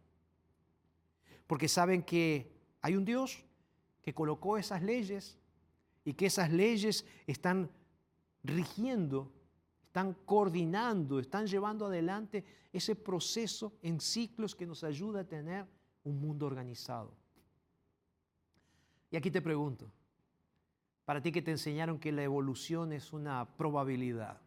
[1.48, 3.44] porque saben que hay un Dios
[4.02, 5.38] que colocó esas leyes
[6.04, 7.70] y que esas leyes están
[8.44, 9.32] rigiendo,
[9.86, 15.66] están coordinando, están llevando adelante ese proceso en ciclos que nos ayuda a tener
[16.04, 17.14] un mundo organizado.
[19.12, 19.92] Y aquí te pregunto,
[21.06, 24.40] para ti que te enseñaron que la evolución es una probabilidad,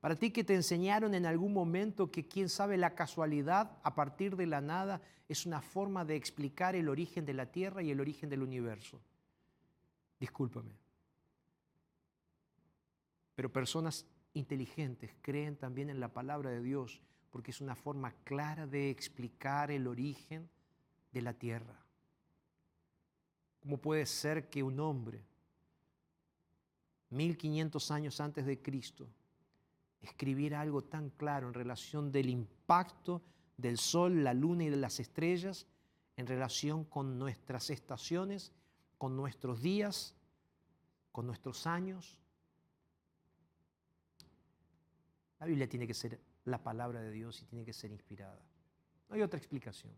[0.00, 4.36] para ti que te enseñaron en algún momento que quién sabe la casualidad a partir
[4.36, 8.00] de la nada es una forma de explicar el origen de la Tierra y el
[8.00, 9.00] origen del universo.
[10.18, 10.76] Discúlpame.
[13.34, 17.00] Pero personas inteligentes creen también en la palabra de Dios
[17.30, 20.48] porque es una forma clara de explicar el origen
[21.12, 21.78] de la Tierra.
[23.60, 25.24] ¿Cómo puede ser que un hombre,
[27.10, 29.08] 1500 años antes de Cristo,
[30.00, 33.22] escribiera algo tan claro en relación del impacto
[33.56, 35.66] del sol, la luna y de las estrellas
[36.16, 38.52] en relación con nuestras estaciones,
[38.98, 40.14] con nuestros días,
[41.12, 42.18] con nuestros años.
[45.38, 48.42] La Biblia tiene que ser la palabra de Dios y tiene que ser inspirada.
[49.08, 49.92] No hay otra explicación.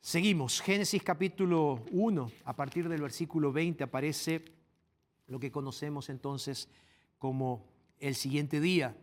[0.00, 4.44] Seguimos, Génesis capítulo 1, a partir del versículo 20 aparece
[5.26, 6.68] lo que conocemos entonces
[7.18, 7.66] como
[7.98, 8.94] el siguiente día.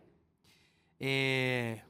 [1.00, 1.82] Eh,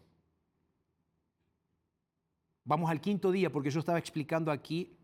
[2.65, 4.97] vamos al quinto día, porque yo estaba explicando aquí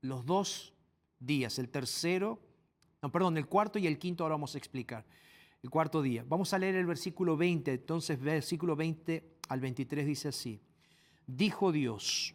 [0.00, 0.74] los dos
[1.18, 2.40] días, el tercero,
[3.02, 5.04] no, perdón, el cuarto y el quinto ahora vamos a explicar.
[5.62, 6.24] El cuarto día.
[6.26, 10.60] Vamos a leer el versículo 20, entonces versículo 20 al 23 dice así.
[11.26, 12.34] Dijo Dios,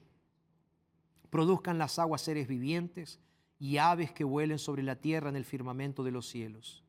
[1.30, 3.20] produzcan las aguas seres vivientes
[3.60, 6.84] y aves que vuelen sobre la tierra en el firmamento de los cielos.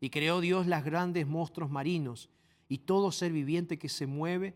[0.00, 2.28] Y creó Dios las grandes monstruos marinos
[2.68, 4.54] y todo ser viviente que se mueve,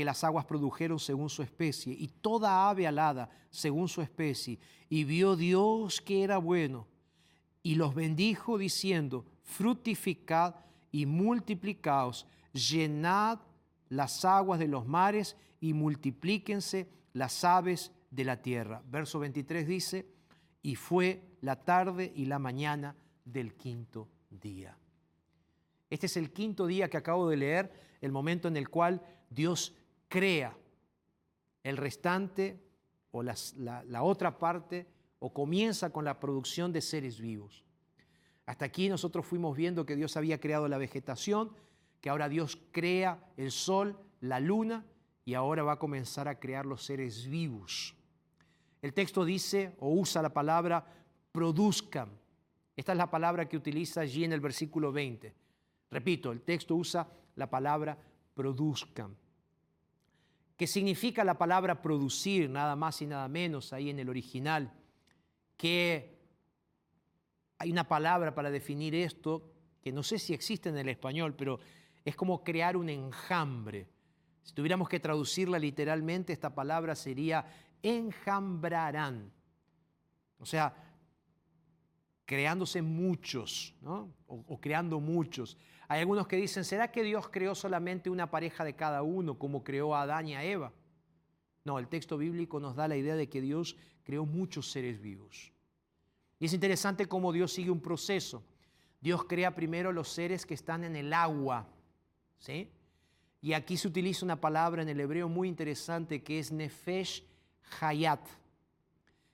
[0.00, 4.58] que las aguas produjeron según su especie, y toda ave alada según su especie.
[4.88, 6.86] Y vio Dios que era bueno,
[7.62, 10.54] y los bendijo diciendo, fructificad
[10.90, 13.40] y multiplicaos, llenad
[13.90, 18.82] las aguas de los mares y multiplíquense las aves de la tierra.
[18.86, 20.06] Verso 23 dice,
[20.62, 24.78] y fue la tarde y la mañana del quinto día.
[25.90, 29.74] Este es el quinto día que acabo de leer, el momento en el cual Dios
[30.10, 30.54] crea
[31.62, 32.60] el restante
[33.12, 34.86] o la, la otra parte
[35.20, 37.64] o comienza con la producción de seres vivos.
[38.44, 41.52] Hasta aquí nosotros fuimos viendo que Dios había creado la vegetación,
[42.00, 44.84] que ahora Dios crea el sol, la luna
[45.24, 47.94] y ahora va a comenzar a crear los seres vivos.
[48.82, 50.84] El texto dice o usa la palabra
[51.30, 52.08] produzcan.
[52.76, 55.32] Esta es la palabra que utiliza allí en el versículo 20.
[55.90, 57.96] Repito, el texto usa la palabra
[58.34, 59.14] produzcan.
[60.60, 62.50] ¿Qué significa la palabra producir?
[62.50, 64.70] Nada más y nada menos ahí en el original.
[65.56, 66.18] Que
[67.56, 69.42] hay una palabra para definir esto
[69.80, 71.60] que no sé si existe en el español, pero
[72.04, 73.88] es como crear un enjambre.
[74.42, 77.46] Si tuviéramos que traducirla literalmente, esta palabra sería
[77.82, 79.32] enjambrarán.
[80.40, 80.74] O sea,
[82.30, 85.58] creándose muchos, o, o, creando muchos.
[85.88, 89.64] Hay algunos que dicen, ¿será que Dios creó solamente una pareja de cada uno, como
[89.64, 90.72] creó a Adán y a Eva?
[91.64, 95.50] No, el texto bíblico nos da la idea de que Dios creó muchos seres vivos.
[96.38, 98.44] Y es interesante cómo Dios sigue un proceso.
[99.00, 101.66] Dios crea primero los seres que están en el agua,
[102.38, 102.70] ¿sí?
[103.40, 107.24] Y aquí se utiliza una palabra en el hebreo muy interesante que es nefesh
[107.80, 108.24] hayat,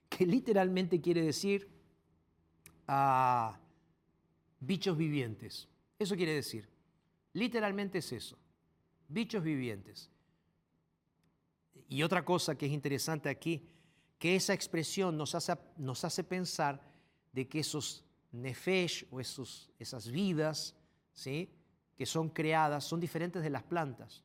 [0.08, 1.75] que literalmente quiere decir
[2.88, 3.54] uh,
[4.60, 5.68] bichos vivientes.
[5.98, 6.68] Eso quiere decir.
[7.32, 8.38] Literalmente es eso.
[9.08, 10.10] Bichos vivientes.
[11.88, 13.68] Y otra cosa que es interesante aquí,
[14.18, 16.80] que esa expresión nos hace, nos hace pensar
[17.32, 20.74] de que esos nefesh o esos, esas vidas
[21.12, 21.50] ¿sí?
[21.96, 24.24] que son creadas son diferentes de las plantas.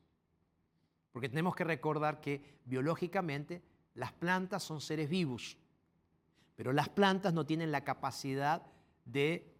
[1.12, 3.62] Porque tenemos que recordar que biológicamente
[3.94, 5.56] las plantas son seres vivos,
[6.56, 8.62] pero las plantas no tienen la capacidad
[9.04, 9.52] de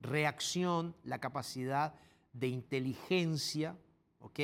[0.00, 1.94] reacción, la capacidad
[2.32, 3.76] de inteligencia,
[4.18, 4.40] ¿ok?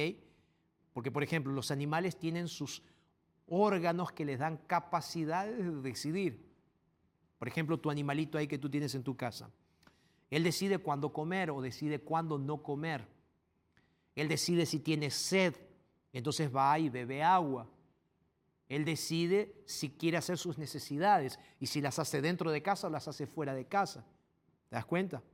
[0.93, 2.83] Porque, por ejemplo, los animales tienen sus
[3.47, 6.51] órganos que les dan capacidad de decidir.
[7.39, 9.51] Por ejemplo, tu animalito ahí que tú tienes en tu casa.
[10.31, 13.07] Él decide cuándo comer o decide cuándo no comer.
[14.15, 15.57] Él decide si tiene sed,
[16.13, 17.67] entonces va y bebe agua.
[18.71, 22.91] Él decide si quiere hacer sus necesidades y si las hace dentro de casa o
[22.91, 24.07] las hace fuera de casa.
[24.69, 25.25] ¿Te das cuenta?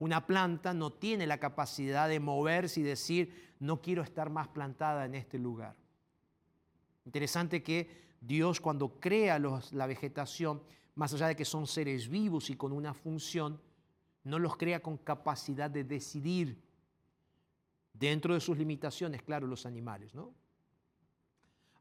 [0.00, 5.04] Una planta no tiene la capacidad de moverse y decir, no quiero estar más plantada
[5.04, 5.76] en este lugar.
[7.04, 10.60] Interesante que Dios cuando crea la vegetación,
[10.96, 13.60] más allá de que son seres vivos y con una función,
[14.24, 16.60] no los crea con capacidad de decidir
[17.92, 20.34] dentro de sus limitaciones, claro, los animales, ¿no?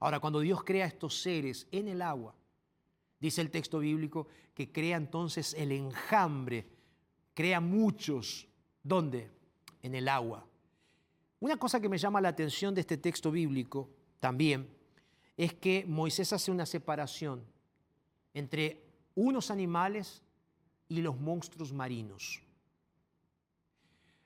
[0.03, 2.35] Ahora, cuando Dios crea estos seres en el agua,
[3.21, 6.67] dice el texto bíblico que crea entonces el enjambre,
[7.33, 8.45] crea muchos.
[8.83, 9.31] ¿Dónde?
[9.81, 10.45] En el agua.
[11.39, 14.67] Una cosa que me llama la atención de este texto bíblico también
[15.37, 17.41] es que Moisés hace una separación
[18.33, 18.83] entre
[19.15, 20.21] unos animales
[20.89, 22.41] y los monstruos marinos.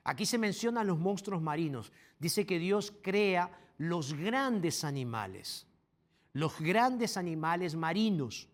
[0.03, 1.91] Aquí se mencionan los monstruos marinos.
[2.17, 5.66] Dice que Dios crea los grandes animales,
[6.37, 8.47] los grandes animales marinos.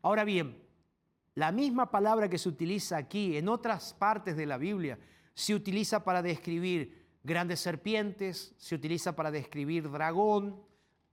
[0.00, 0.58] Ahora bien,
[1.34, 4.98] la misma palabra que se utiliza aquí en otras partes de la Biblia
[5.34, 10.62] se utiliza para describir grandes serpientes, se utiliza para describir dragón,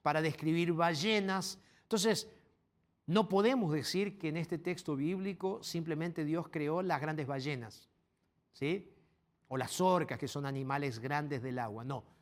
[0.02, 1.60] para describir ballenas.
[1.82, 2.30] Entonces,
[3.06, 7.90] no podemos decir que en este texto bíblico simplemente Dios creó las grandes ballenas,
[8.54, 8.94] ¿sí?
[9.50, 11.84] O las orcas, que son animales grandes del agua.
[11.84, 12.19] No.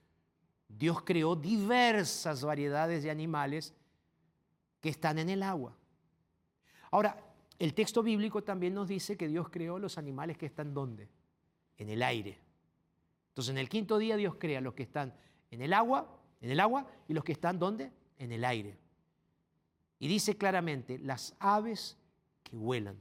[0.67, 3.73] Dios creó diversas variedades de animales
[4.79, 5.75] que están en el agua.
[6.91, 7.17] Ahora,
[7.59, 11.09] el texto bíblico también nos dice que Dios creó los animales que están ¿dónde?
[11.77, 12.39] En el aire.
[13.29, 15.13] Entonces, en el quinto día Dios crea los que están
[15.51, 17.91] en el agua, en el agua y los que están ¿dónde?
[18.17, 18.77] En el aire.
[19.99, 21.97] Y dice claramente, las aves
[22.43, 22.97] que vuelan.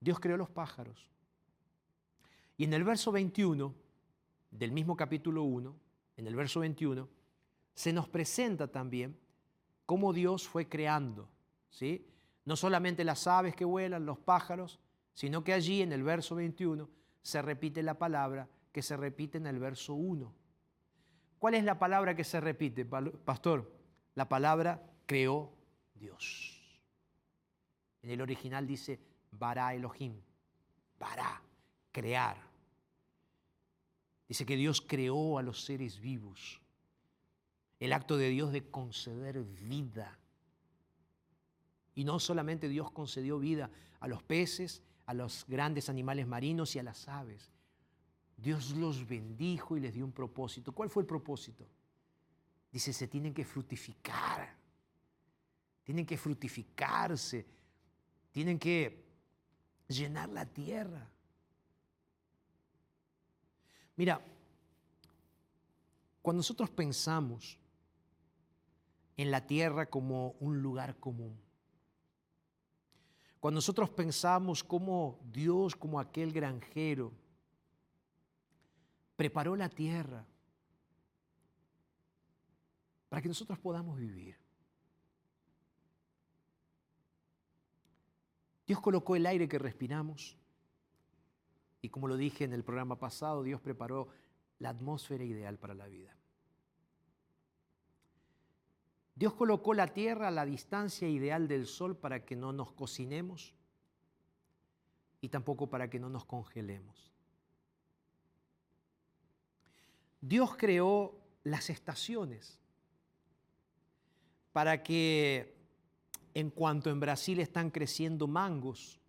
[0.00, 1.08] Dios creó los pájaros.
[2.56, 3.74] Y en el verso 21
[4.50, 5.74] del mismo capítulo 1,
[6.16, 7.08] en el verso 21,
[7.74, 9.18] se nos presenta también
[9.86, 11.28] cómo Dios fue creando,
[11.70, 12.06] ¿sí?
[12.44, 14.78] No solamente las aves que vuelan, los pájaros,
[15.12, 16.88] sino que allí en el verso 21
[17.22, 20.32] se repite la palabra que se repite en el verso 1.
[21.38, 23.70] ¿Cuál es la palabra que se repite, pastor?
[24.14, 25.52] La palabra creó
[25.94, 26.60] Dios.
[28.02, 29.00] En el original dice
[29.30, 30.20] bara Elohim,
[30.98, 31.40] bara,
[31.92, 32.53] crear.
[34.28, 36.60] Dice que Dios creó a los seres vivos.
[37.78, 40.18] El acto de Dios de conceder vida.
[41.94, 43.70] Y no solamente Dios concedió vida
[44.00, 47.52] a los peces, a los grandes animales marinos y a las aves.
[48.36, 50.72] Dios los bendijo y les dio un propósito.
[50.72, 51.66] ¿Cuál fue el propósito?
[52.72, 54.56] Dice, se tienen que fructificar.
[55.84, 57.46] Tienen que fructificarse.
[58.32, 59.04] Tienen que
[59.86, 61.08] llenar la tierra.
[63.96, 64.20] Mira,
[66.22, 67.58] cuando nosotros pensamos
[69.16, 71.38] en la tierra como un lugar común,
[73.38, 77.12] cuando nosotros pensamos como Dios, como aquel granjero,
[79.16, 80.24] preparó la tierra
[83.08, 84.36] para que nosotros podamos vivir.
[88.66, 90.36] Dios colocó el aire que respiramos
[91.84, 94.08] y como lo dije en el programa pasado, Dios preparó
[94.58, 96.16] la atmósfera ideal para la vida.
[99.14, 103.52] Dios colocó la tierra a la distancia ideal del sol para que no nos cocinemos
[105.20, 107.12] y tampoco para que no nos congelemos.
[110.22, 112.58] Dios creó las estaciones
[114.54, 115.54] para que
[116.32, 119.02] en cuanto en Brasil están creciendo mangos,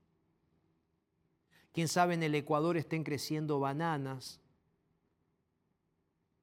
[1.76, 4.40] quién sabe en el Ecuador estén creciendo bananas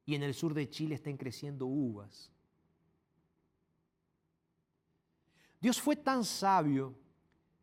[0.05, 2.31] y en el sur de Chile estén creciendo uvas.
[5.59, 6.95] Dios fue tan sabio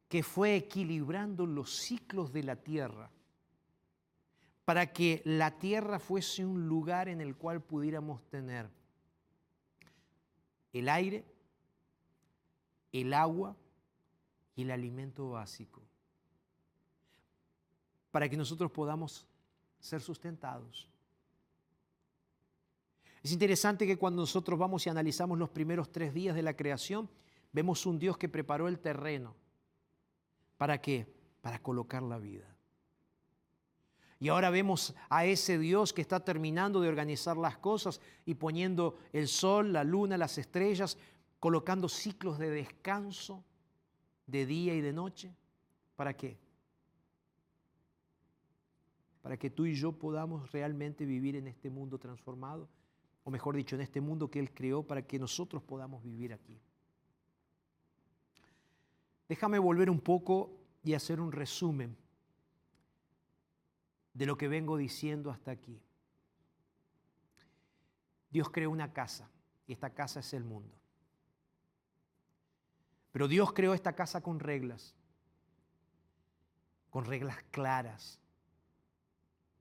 [0.08, 3.12] que fue equilibrando los ciclos de la tierra
[4.66, 8.68] para que la tierra fuese un lugar en el cual pudiéramos tener
[10.74, 11.24] el aire,
[12.92, 13.56] el agua
[14.56, 15.84] y el alimento básico,
[18.12, 19.28] para que nosotros podamos
[19.80, 20.90] ser sustentados.
[23.22, 27.10] Es interesante que cuando nosotros vamos y analizamos los primeros tres días de la creación,
[27.52, 29.36] vemos un Dios que preparó el terreno.
[30.58, 31.08] ¿Para qué?
[31.42, 32.46] Para colocar la vida.
[34.22, 38.98] Y ahora vemos a ese Dios que está terminando de organizar las cosas y poniendo
[39.14, 40.98] el sol, la luna, las estrellas,
[41.40, 43.44] colocando ciclos de descanso
[44.28, 45.34] de día y de noche.
[45.96, 46.38] ¿Para qué?
[49.30, 52.68] Para que tú y yo podamos realmente vivir en este mundo transformado,
[53.24, 56.60] o mejor dicho, en este mundo que Él creó para que nosotros podamos vivir aquí.
[59.28, 61.96] Déjame volver un poco y hacer un resumen
[64.16, 65.80] de lo que vengo diciendo hasta aquí.
[68.32, 69.30] Dios creó una casa
[69.68, 70.76] y esta casa es el mundo.
[73.12, 74.96] Pero Dios creó esta casa con reglas,
[76.90, 78.20] con reglas claras,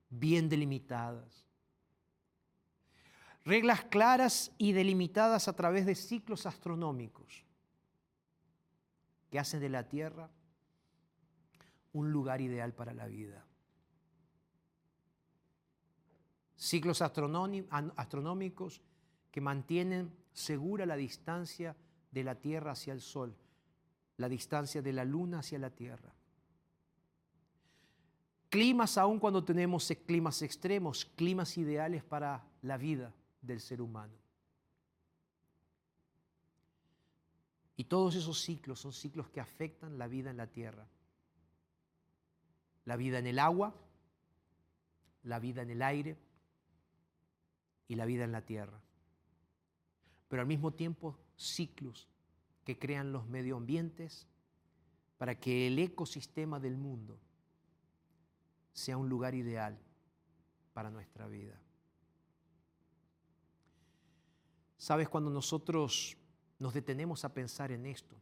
[0.09, 1.45] bien delimitadas.
[3.45, 7.45] Reglas claras y delimitadas a través de ciclos astronómicos
[9.29, 10.29] que hacen de la Tierra
[11.93, 13.45] un lugar ideal para la vida.
[16.55, 18.81] Ciclos astronómicos
[19.31, 21.75] que mantienen segura la distancia
[22.11, 23.35] de la Tierra hacia el Sol,
[24.17, 26.13] la distancia de la Luna hacia la Tierra.
[28.49, 34.13] Climas aún cuando tenemos climas extremos, climas ideales para la vida del ser humano.
[37.77, 40.87] Y todos esos ciclos son ciclos que afectan la vida en la tierra.
[42.85, 43.75] La vida en el agua,
[45.23, 46.17] la vida en el aire
[47.87, 48.81] y la vida en la tierra.
[50.27, 52.07] Pero al mismo tiempo ciclos
[52.65, 54.27] que crean los medioambientes
[55.19, 57.19] para que el ecosistema del mundo
[58.73, 59.77] sea un lugar ideal
[60.73, 61.59] para nuestra vida.
[64.77, 66.15] Sabes, cuando nosotros
[66.57, 68.15] nos detenemos a pensar en esto,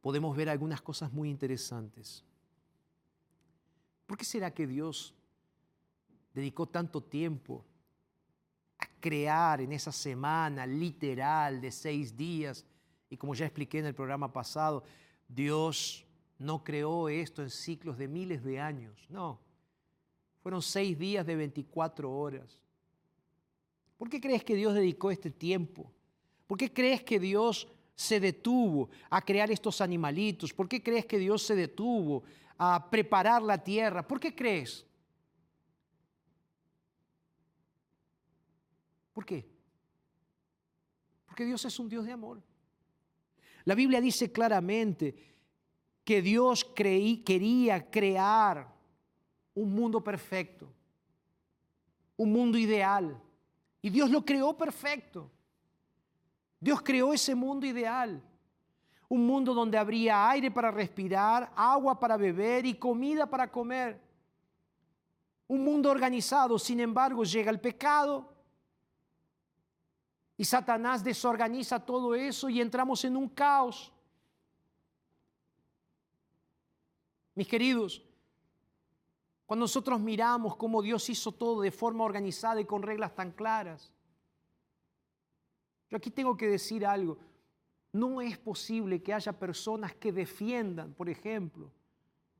[0.00, 2.24] podemos ver algunas cosas muy interesantes.
[4.06, 5.14] ¿Por qué será que Dios
[6.34, 7.64] dedicó tanto tiempo
[8.78, 12.66] a crear en esa semana literal de seis días?
[13.08, 14.82] Y como ya expliqué en el programa pasado,
[15.28, 16.04] Dios
[16.42, 19.40] no creó esto en ciclos de miles de años, no.
[20.42, 22.60] Fueron seis días de 24 horas.
[23.96, 25.92] ¿Por qué crees que Dios dedicó este tiempo?
[26.48, 30.52] ¿Por qué crees que Dios se detuvo a crear estos animalitos?
[30.52, 32.24] ¿Por qué crees que Dios se detuvo
[32.58, 34.06] a preparar la tierra?
[34.06, 34.84] ¿Por qué crees?
[39.12, 39.46] ¿Por qué?
[41.26, 42.42] Porque Dios es un Dios de amor.
[43.64, 45.31] La Biblia dice claramente
[46.04, 48.68] que Dios quería crear
[49.54, 50.68] un mundo perfecto,
[52.16, 53.20] un mundo ideal
[53.82, 55.30] y Dios lo creó perfecto.
[56.60, 58.22] Dios creó ese mundo ideal.
[59.08, 64.00] Un mundo donde habría aire para respirar, agua para beber y comida para comer.
[65.48, 68.32] Un mundo organizado, sin embargo, llega el pecado
[70.36, 73.92] y Satanás desorganiza todo eso y entramos en un caos.
[77.34, 78.02] Mis queridos,
[79.46, 83.92] cuando nosotros miramos cómo Dios hizo todo de forma organizada y con reglas tan claras.
[85.90, 87.18] Yo aquí tengo que decir algo.
[87.92, 91.70] No es posible que haya personas que defiendan, por ejemplo,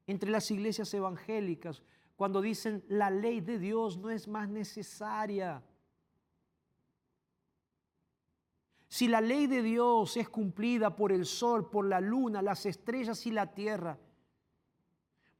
[0.06, 1.82] entre las iglesias evangélicas,
[2.16, 5.62] cuando dicen la ley de Dios no es más necesaria.
[8.88, 13.26] Si la ley de Dios es cumplida por el sol, por la luna, las estrellas
[13.26, 13.98] y la tierra,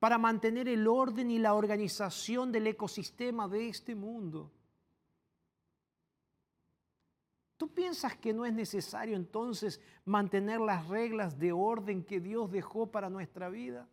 [0.02, 4.50] para mantener el orden y la organización del ecosistema de este mundo.
[7.56, 12.88] ¿Tú piensas que no es necesario entonces mantener las reglas de orden que Dios dejó
[12.88, 13.88] para nuestra vida?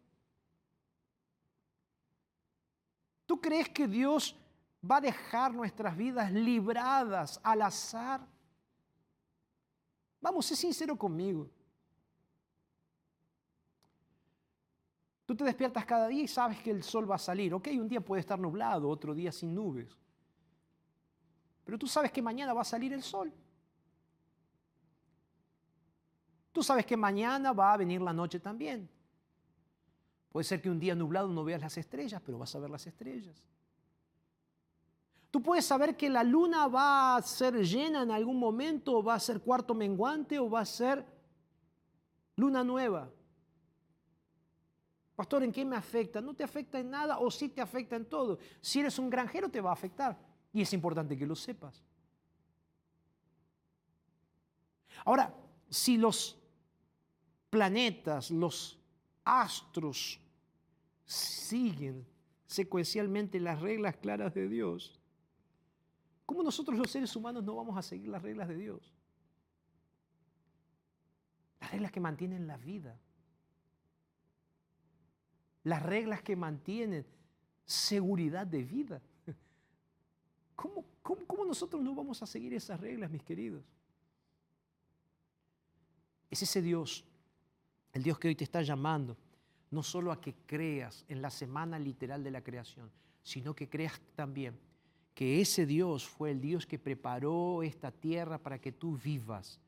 [3.27, 4.35] ¿Tú crees que Dios
[4.83, 8.25] va a dejar nuestras vidas libradas al azar?
[10.19, 11.51] Vamos, sé sincero conmigo.
[15.39, 17.53] Te despiertas cada día y sabes que el sol va a salir.
[17.53, 19.97] Ok, un día puede estar nublado, otro día sin nubes.
[21.63, 23.31] Pero tú sabes que mañana va a salir el sol.
[26.51, 28.89] Tú sabes que mañana va a venir la noche también.
[30.29, 32.85] Puede ser que un día nublado no veas las estrellas, pero vas a ver las
[32.85, 33.41] estrellas.
[35.31, 39.13] Tú puedes saber que la luna va a ser llena en algún momento, o va
[39.13, 41.05] a ser cuarto menguante, o va a ser
[42.35, 43.09] luna nueva.
[45.19, 46.21] Pastor, ¿en qué me afecta?
[46.21, 48.39] No te afecta en nada o sí te afecta en todo.
[48.61, 50.17] Si eres un granjero te va a afectar
[50.53, 51.83] y es importante que lo sepas.
[55.03, 55.35] Ahora,
[55.69, 56.39] si los
[57.49, 58.79] planetas, los
[59.25, 60.21] astros
[61.03, 62.07] siguen
[62.47, 65.01] secuencialmente las reglas claras de Dios,
[66.25, 68.93] ¿cómo nosotros los seres humanos no vamos a seguir las reglas de Dios?
[71.59, 72.97] Las reglas que mantienen la vida
[75.63, 77.05] las reglas que mantienen
[77.65, 79.01] seguridad de vida.
[80.55, 83.63] ¿Cómo, cómo, cómo nosotros no vamos a seguir esas reglas, mis queridos?
[86.29, 87.05] Es ese Dios,
[87.93, 89.17] el Dios que hoy te está llamando,
[89.71, 92.91] no solo a que creas en la semana literal de la creación,
[93.23, 94.59] sino que creas también
[95.19, 99.59] que ese Dios fue el Dios que preparó esta tierra para que tú vivas.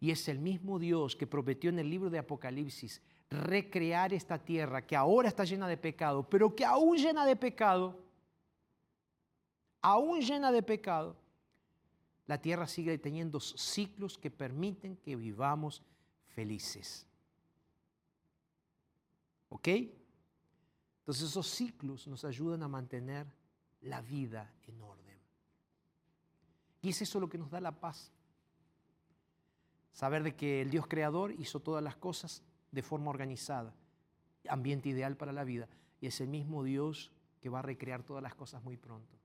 [0.00, 3.00] Y es el mismo Dios que prometió en el libro de Apocalipsis
[3.30, 7.98] recrear esta tierra que ahora está llena de pecado, pero que aún llena de pecado,
[9.80, 11.16] aún llena de pecado,
[12.26, 15.82] la tierra sigue teniendo ciclos que permiten que vivamos
[16.28, 17.06] felices.
[19.50, 19.68] ¿Ok?
[21.00, 23.26] Entonces esos ciclos nos ayudan a mantener
[23.82, 25.18] la vida en orden.
[26.80, 28.10] Y es eso lo que nos da la paz.
[29.92, 32.42] Saber de que el Dios creador hizo todas las cosas
[32.74, 33.72] de forma organizada,
[34.48, 35.68] ambiente ideal para la vida,
[36.00, 39.16] y es el mismo Dios que va a recrear todas las cosas muy pronto.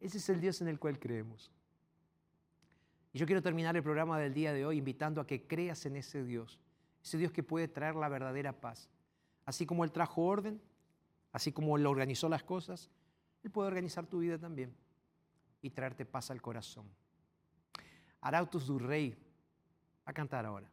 [0.00, 1.52] Ese es el Dios en el cual creemos.
[3.12, 5.96] Y yo quiero terminar el programa del día de hoy invitando a que creas en
[5.96, 6.58] ese Dios,
[7.02, 8.88] ese Dios que puede traer la verdadera paz.
[9.44, 10.60] Así como Él trajo orden,
[11.32, 12.90] así como Él organizó las cosas,
[13.42, 14.74] Él puede organizar tu vida también
[15.62, 16.86] y traerte paz al corazón.
[18.20, 19.10] Arautos du Rey
[20.06, 20.70] va a cantar ahora.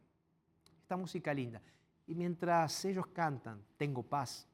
[0.84, 1.62] Esta música linda.
[2.06, 4.46] Y mientras ellos cantan, tengo paz,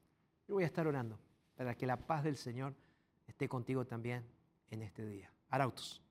[0.47, 1.19] yo voy a estar orando
[1.57, 2.73] para que la paz del Señor
[3.27, 4.25] esté contigo también
[4.69, 5.29] en este día.
[5.49, 6.01] Arautos.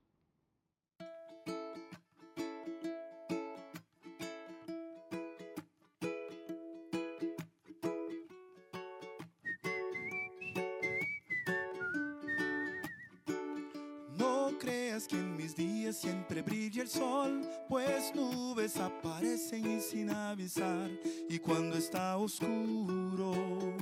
[19.52, 20.90] Y sin avisar.
[21.28, 23.74] Y cuando está oscuro,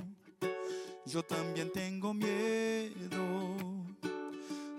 [1.04, 3.48] yo también tengo miedo.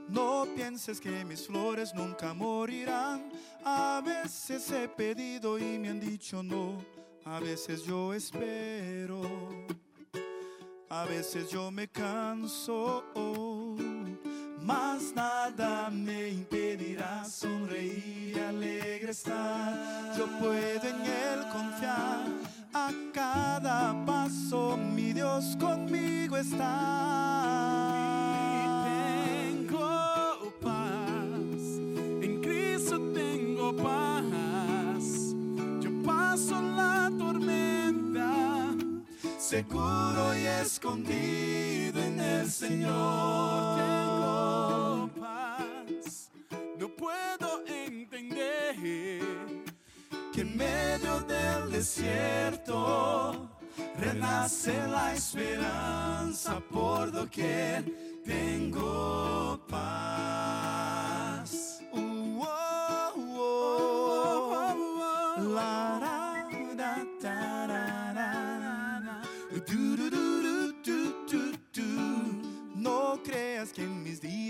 [0.08, 3.32] No pienses que mis flores nunca morirán.
[3.64, 6.78] A veces he pedido y me han dicho no.
[7.26, 9.22] A veces yo espero.
[10.90, 13.04] A veces yo me canso.
[14.62, 16.46] Mas nada me y
[18.50, 19.74] alegre estar.
[20.18, 22.26] Yo puedo en Él confiar.
[22.74, 27.86] A cada paso mi Dios conmigo está.
[29.48, 31.62] Tengo paz,
[32.22, 35.34] en Cristo tengo paz.
[35.82, 38.76] Yo paso la tormenta,
[39.40, 44.19] Seguro y escondido en el Señor.
[50.60, 53.50] Medio del desierto
[53.98, 57.86] renace la esperanza por doquier
[58.26, 60.99] tengo paz.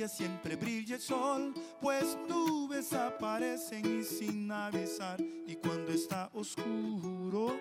[0.07, 5.19] Siempre brilla el sol, pues nubes aparecen y sin avisar.
[5.21, 7.59] Y cuando está oscuro,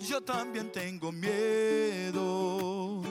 [0.00, 3.02] yo también tengo miedo.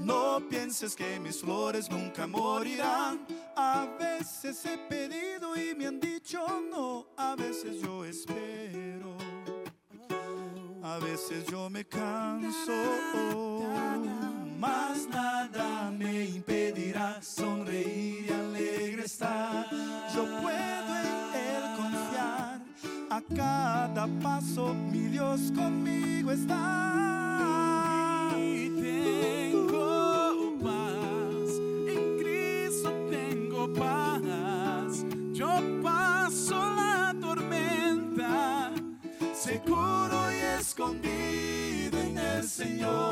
[0.00, 3.26] No pienses que mis flores nunca morirán.
[3.56, 6.38] A veces he pedido y me han dicho
[6.70, 7.08] no.
[7.16, 9.16] A veces yo espero.
[10.82, 12.72] A veces yo me canso.
[14.58, 19.68] Mas nada me impedirá sonreír y alegre estar.
[20.12, 22.60] Yo puedo en Él confiar.
[23.08, 26.58] A cada paso mi Dios conmigo está.
[28.36, 31.50] y tengo paz.
[31.86, 35.04] En Cristo tengo paz.
[35.32, 35.48] Yo
[35.84, 38.72] paso la tormenta.
[39.34, 43.07] seguro y escondido en el Señor.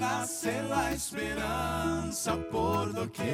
[0.00, 3.28] Renace la esperanza por doquier.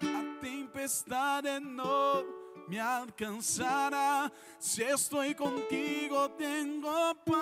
[0.00, 2.24] La tempestad no
[2.68, 4.03] me alcanzará.
[4.74, 7.36] Si estoy contigo tengo paz,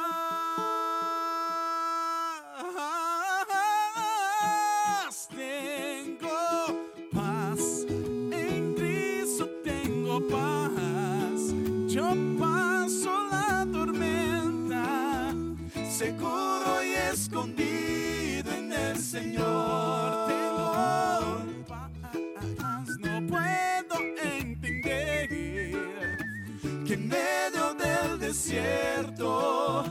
[5.35, 6.28] tengo
[7.11, 11.55] paz, en Cristo tengo paz,
[11.89, 15.35] yo paso la tormenta,
[15.91, 20.02] seguro y escondido en el Señor.
[27.13, 29.85] Medio del desierto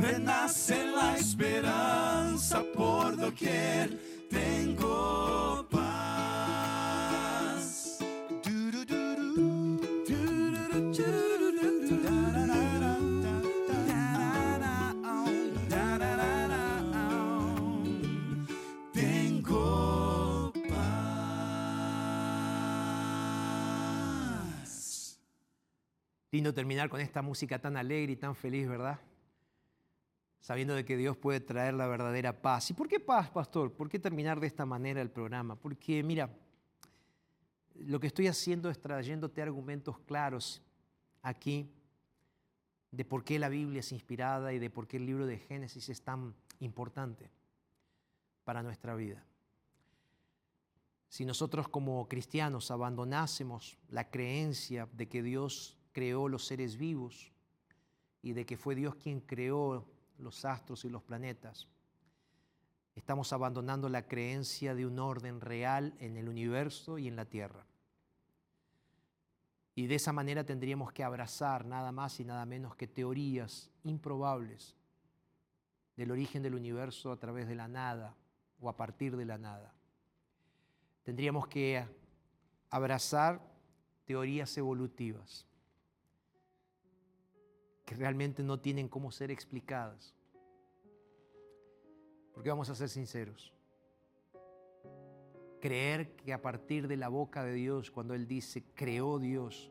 [0.00, 3.90] renace la esperanza por doquier.
[4.30, 5.66] Tengo
[26.34, 28.98] Lindo terminar con esta música tan alegre y tan feliz, ¿verdad?
[30.40, 32.68] Sabiendo de que Dios puede traer la verdadera paz.
[32.70, 33.72] ¿Y por qué paz, pastor?
[33.72, 35.54] ¿Por qué terminar de esta manera el programa?
[35.54, 36.36] Porque, mira,
[37.76, 40.60] lo que estoy haciendo es trayéndote argumentos claros
[41.22, 41.70] aquí
[42.90, 45.88] de por qué la Biblia es inspirada y de por qué el libro de Génesis
[45.88, 47.30] es tan importante
[48.42, 49.24] para nuestra vida.
[51.06, 57.32] Si nosotros como cristianos abandonásemos la creencia de que Dios creó los seres vivos
[58.20, 59.86] y de que fue Dios quien creó
[60.18, 61.68] los astros y los planetas,
[62.96, 67.64] estamos abandonando la creencia de un orden real en el universo y en la tierra.
[69.76, 74.76] Y de esa manera tendríamos que abrazar nada más y nada menos que teorías improbables
[75.96, 78.16] del origen del universo a través de la nada
[78.60, 79.72] o a partir de la nada.
[81.04, 81.84] Tendríamos que
[82.70, 83.40] abrazar
[84.04, 85.46] teorías evolutivas
[87.84, 90.14] que realmente no tienen cómo ser explicadas.
[92.32, 93.52] Porque vamos a ser sinceros.
[95.60, 99.70] Creer que a partir de la boca de Dios, cuando Él dice, creó Dios,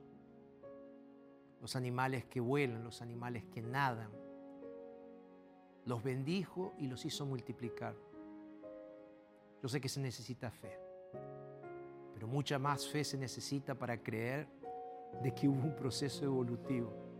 [1.61, 4.11] los animales que vuelan, los animales que nadan,
[5.85, 7.95] los bendijo y los hizo multiplicar.
[9.61, 10.77] Yo sé que se necesita fe,
[12.13, 14.47] pero mucha más fe se necesita para creer
[15.21, 17.12] de que hubo un proceso evolutivo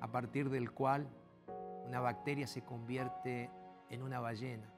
[0.00, 1.06] a partir del cual
[1.86, 3.50] una bacteria se convierte
[3.90, 4.70] en una ballena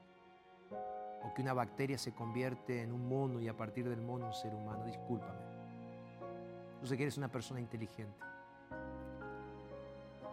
[1.23, 4.33] o que una bacteria se convierte en un mono y a partir del mono un
[4.33, 4.85] ser humano.
[4.85, 5.39] Discúlpame.
[6.81, 8.17] Yo sé que eres una persona inteligente,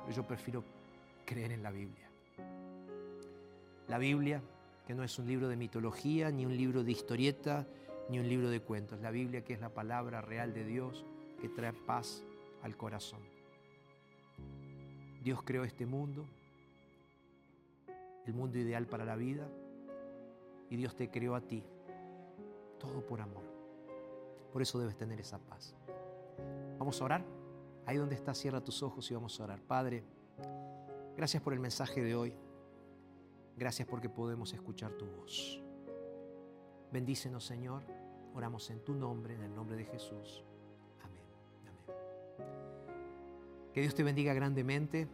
[0.03, 0.64] pero yo prefiero
[1.26, 2.09] creer en la Biblia.
[3.89, 4.41] La Biblia,
[4.86, 7.66] que no es un libro de mitología, ni un libro de historieta,
[8.09, 9.01] ni un libro de cuentos.
[9.01, 11.05] La Biblia que es la palabra real de Dios
[11.41, 12.22] que trae paz
[12.62, 13.20] al corazón.
[15.29, 16.24] Dios creó este mundo,
[18.24, 19.47] el mundo ideal para la vida,
[20.70, 21.62] y Dios te creó a ti,
[22.81, 23.43] todo por amor.
[24.51, 25.74] Por eso debes tener esa paz.
[26.79, 27.24] Vamos a orar.
[27.85, 29.61] Ahí donde estás, cierra tus ojos y vamos a orar.
[29.61, 30.03] Padre,
[31.14, 32.33] gracias por el mensaje de hoy.
[33.55, 35.62] Gracias porque podemos escuchar tu voz.
[36.91, 37.83] Bendícenos, Señor.
[38.35, 40.43] Oramos en tu nombre, en el nombre de Jesús.
[41.05, 41.20] Amén.
[41.66, 41.97] Amén.
[43.74, 45.07] Que Dios te bendiga grandemente,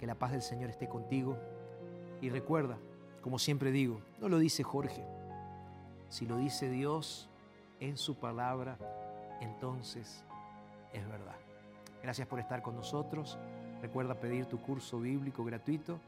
[0.00, 1.36] que la paz del Señor esté contigo.
[2.22, 2.78] Y recuerda,
[3.20, 5.04] como siempre digo, no lo dice Jorge.
[6.08, 7.28] Si lo dice Dios
[7.78, 8.78] en su palabra,
[9.42, 10.24] entonces
[10.94, 11.36] es verdad.
[12.02, 13.38] Gracias por estar con nosotros.
[13.82, 16.00] Recuerda pedir tu curso bíblico gratuito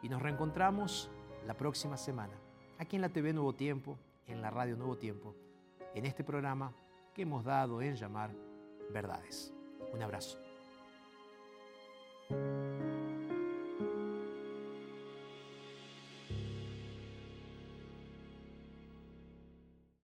[0.00, 1.10] y nos reencontramos
[1.44, 2.34] la próxima semana
[2.78, 3.98] aquí en la TV Nuevo Tiempo,
[4.28, 5.34] en la radio Nuevo Tiempo,
[5.94, 6.72] en este programa
[7.14, 8.30] que hemos dado en llamar
[8.92, 9.52] Verdades.
[9.92, 10.49] Un abrazo.